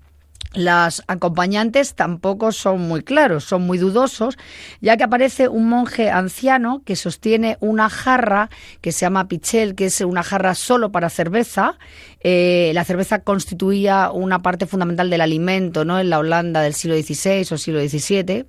[0.55, 4.37] Las acompañantes tampoco son muy claros, son muy dudosos,
[4.83, 8.51] ya que aparece un monje anciano que sostiene una jarra
[8.83, 11.79] que se llama pichel, que es una jarra solo para cerveza,
[12.25, 15.99] eh, la cerveza constituía una parte fundamental del alimento ¿no?
[15.99, 18.47] en la Holanda del siglo XVI o siglo XVII.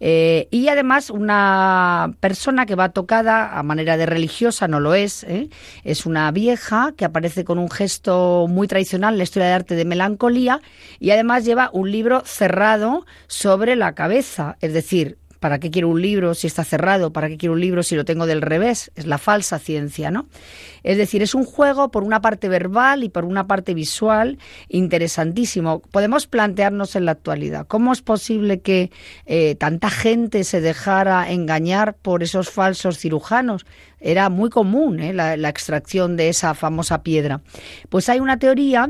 [0.00, 5.24] Eh, y además una persona que va tocada a manera de religiosa, no lo es,
[5.24, 5.48] ¿eh?
[5.82, 9.84] es una vieja que aparece con un gesto muy tradicional la historia de arte de
[9.84, 10.60] melancolía
[11.00, 16.02] y además lleva un libro cerrado sobre la cabeza, es decir, ¿Para qué quiero un
[16.02, 17.12] libro si está cerrado?
[17.12, 18.90] ¿Para qué quiero un libro si lo tengo del revés?
[18.96, 20.26] Es la falsa ciencia, ¿no?
[20.82, 25.80] Es decir, es un juego por una parte verbal y por una parte visual interesantísimo.
[25.80, 28.90] Podemos plantearnos en la actualidad cómo es posible que
[29.26, 33.66] eh, tanta gente se dejara engañar por esos falsos cirujanos.
[34.00, 35.12] Era muy común ¿eh?
[35.12, 37.40] la, extracción de esa famosa piedra.
[37.88, 38.88] Pues hay una teoría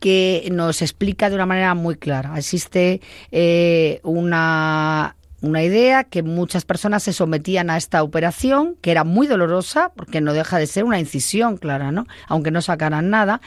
[0.00, 2.34] que nos explica de una manera muy clara.
[2.36, 3.00] Existe
[3.30, 5.16] eh, una
[5.46, 10.20] una idea que muchas personas se sometían a esta operación, que era muy dolorosa, porque
[10.20, 12.06] no deja de ser una incisión clara, ¿no?
[12.28, 13.40] Aunque no sacaran nada,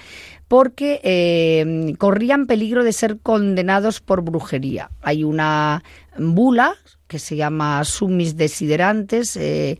[0.47, 4.89] porque eh, corrían peligro de ser condenados por brujería.
[5.01, 5.83] Hay una
[6.17, 6.75] bula
[7.07, 9.77] que se llama Sumis Desiderantes, eh,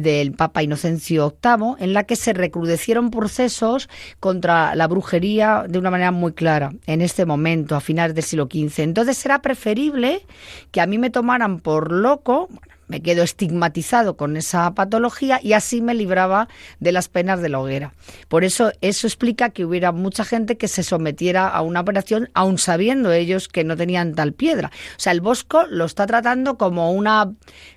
[0.00, 3.88] del Papa Inocencio VIII, en la que se recrudecieron procesos
[4.20, 8.48] contra la brujería de una manera muy clara en este momento, a finales del siglo
[8.50, 8.80] XV.
[8.80, 10.26] Entonces era preferible
[10.70, 12.48] que a mí me tomaran por loco,
[12.88, 17.58] me quedo estigmatizado con esa patología y así me libraba de las penas de la
[17.58, 17.94] hoguera.
[18.28, 22.58] Por eso eso explica que hubiera mucha gente que se sometiera a una operación aun
[22.58, 24.70] sabiendo ellos que no tenían tal piedra.
[24.96, 27.32] O sea, el Bosco lo está tratando como una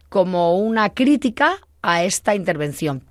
[0.10, 3.04] como una crítica a esta intervención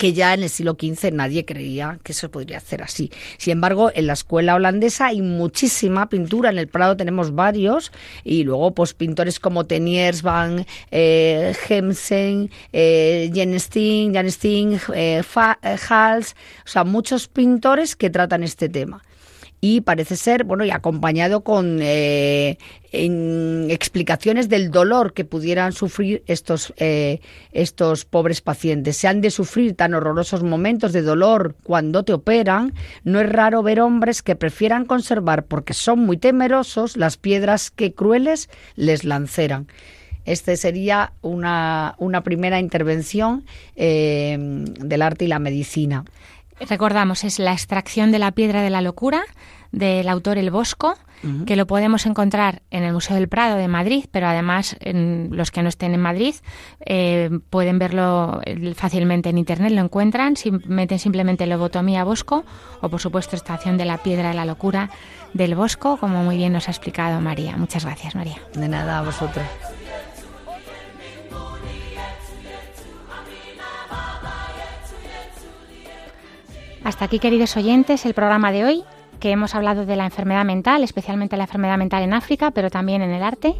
[0.00, 3.12] que ya en el siglo XV nadie creía que se podría hacer así.
[3.36, 7.92] Sin embargo, en la escuela holandesa hay muchísima pintura, en el Prado tenemos varios,
[8.24, 14.30] y luego pues pintores como Teniers van eh, Hemsen, eh, Steen, eh,
[14.94, 19.02] eh, Hals, o sea, muchos pintores que tratan este tema.
[19.60, 22.56] Y parece ser, bueno, y acompañado con eh,
[22.92, 27.20] explicaciones del dolor que pudieran sufrir estos, eh,
[27.52, 28.96] estos pobres pacientes.
[28.96, 32.72] Se han de sufrir tan horrorosos momentos de dolor cuando te operan,
[33.04, 37.92] no es raro ver hombres que prefieran conservar, porque son muy temerosos, las piedras que
[37.92, 39.66] crueles les lanceran.
[40.24, 43.44] Este sería una, una primera intervención
[43.76, 46.04] eh, del arte y la medicina.
[46.68, 49.22] Recordamos, es La extracción de la piedra de la locura
[49.72, 50.96] del autor El Bosco,
[51.44, 55.50] que lo podemos encontrar en el Museo del Prado de Madrid, pero además en los
[55.50, 56.34] que no estén en Madrid
[56.80, 62.44] eh, pueden verlo eh, fácilmente en Internet, lo encuentran, si meten simplemente lobotomía Bosco
[62.80, 64.90] o por supuesto Estación de la Piedra de la Locura
[65.34, 67.54] del Bosco, como muy bien nos ha explicado María.
[67.58, 68.38] Muchas gracias, María.
[68.54, 69.44] De nada, a vosotros.
[76.82, 78.84] Hasta aquí, queridos oyentes, el programa de hoy,
[79.20, 83.02] que hemos hablado de la enfermedad mental, especialmente la enfermedad mental en África, pero también
[83.02, 83.54] en el arte.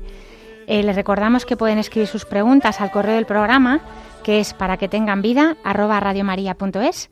[0.66, 3.81] Eh, les recordamos que pueden escribir sus preguntas al correo del programa,
[4.25, 7.11] que es para que tengan vida, arroba radiomaria.es,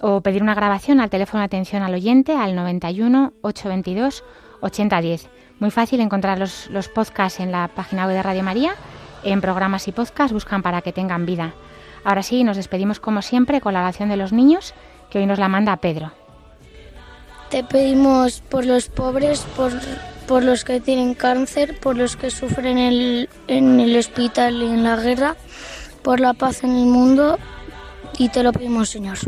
[0.00, 4.24] o pedir una grabación al teléfono de atención al oyente al 91 822
[4.62, 5.28] 8010.
[5.58, 8.72] Muy fácil encontrar los, los podcasts en la página web de Radio María.
[9.24, 11.52] En programas y podcasts buscan para que tengan vida.
[12.02, 14.72] Ahora sí, nos despedimos como siempre con la oración de los niños
[15.10, 16.12] que hoy nos la manda Pedro.
[17.50, 19.72] Te pedimos por los pobres, por,
[20.28, 24.96] por los que tienen cáncer, por los que sufren en el hospital y en la
[24.96, 25.36] guerra,
[26.02, 27.38] por la paz en el mundo
[28.18, 29.18] y te lo pedimos, Señor.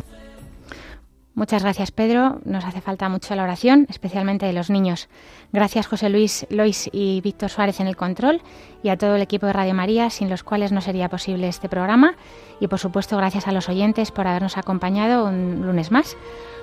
[1.35, 2.41] Muchas gracias, Pedro.
[2.45, 5.09] Nos hace falta mucho la oración, especialmente de los niños.
[5.51, 8.43] Gracias, José Luis Lois y Víctor Suárez en el control
[8.83, 11.71] y a todo el equipo de Radio María, sin los cuales no sería posible este
[11.71, 12.17] programa.
[12.61, 16.19] Y, por supuesto, gracias a los oyentes por habernos acompañado un lunes más.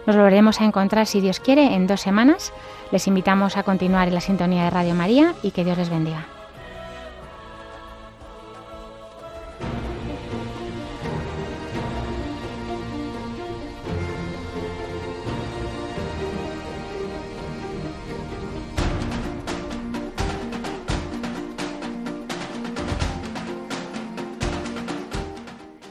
[0.06, 2.54] Nos volveremos a encontrar, si Dios quiere, en dos semanas.
[2.92, 6.39] Les invitamos a continuar en la sintonía de Radio María y que Dios les bendiga.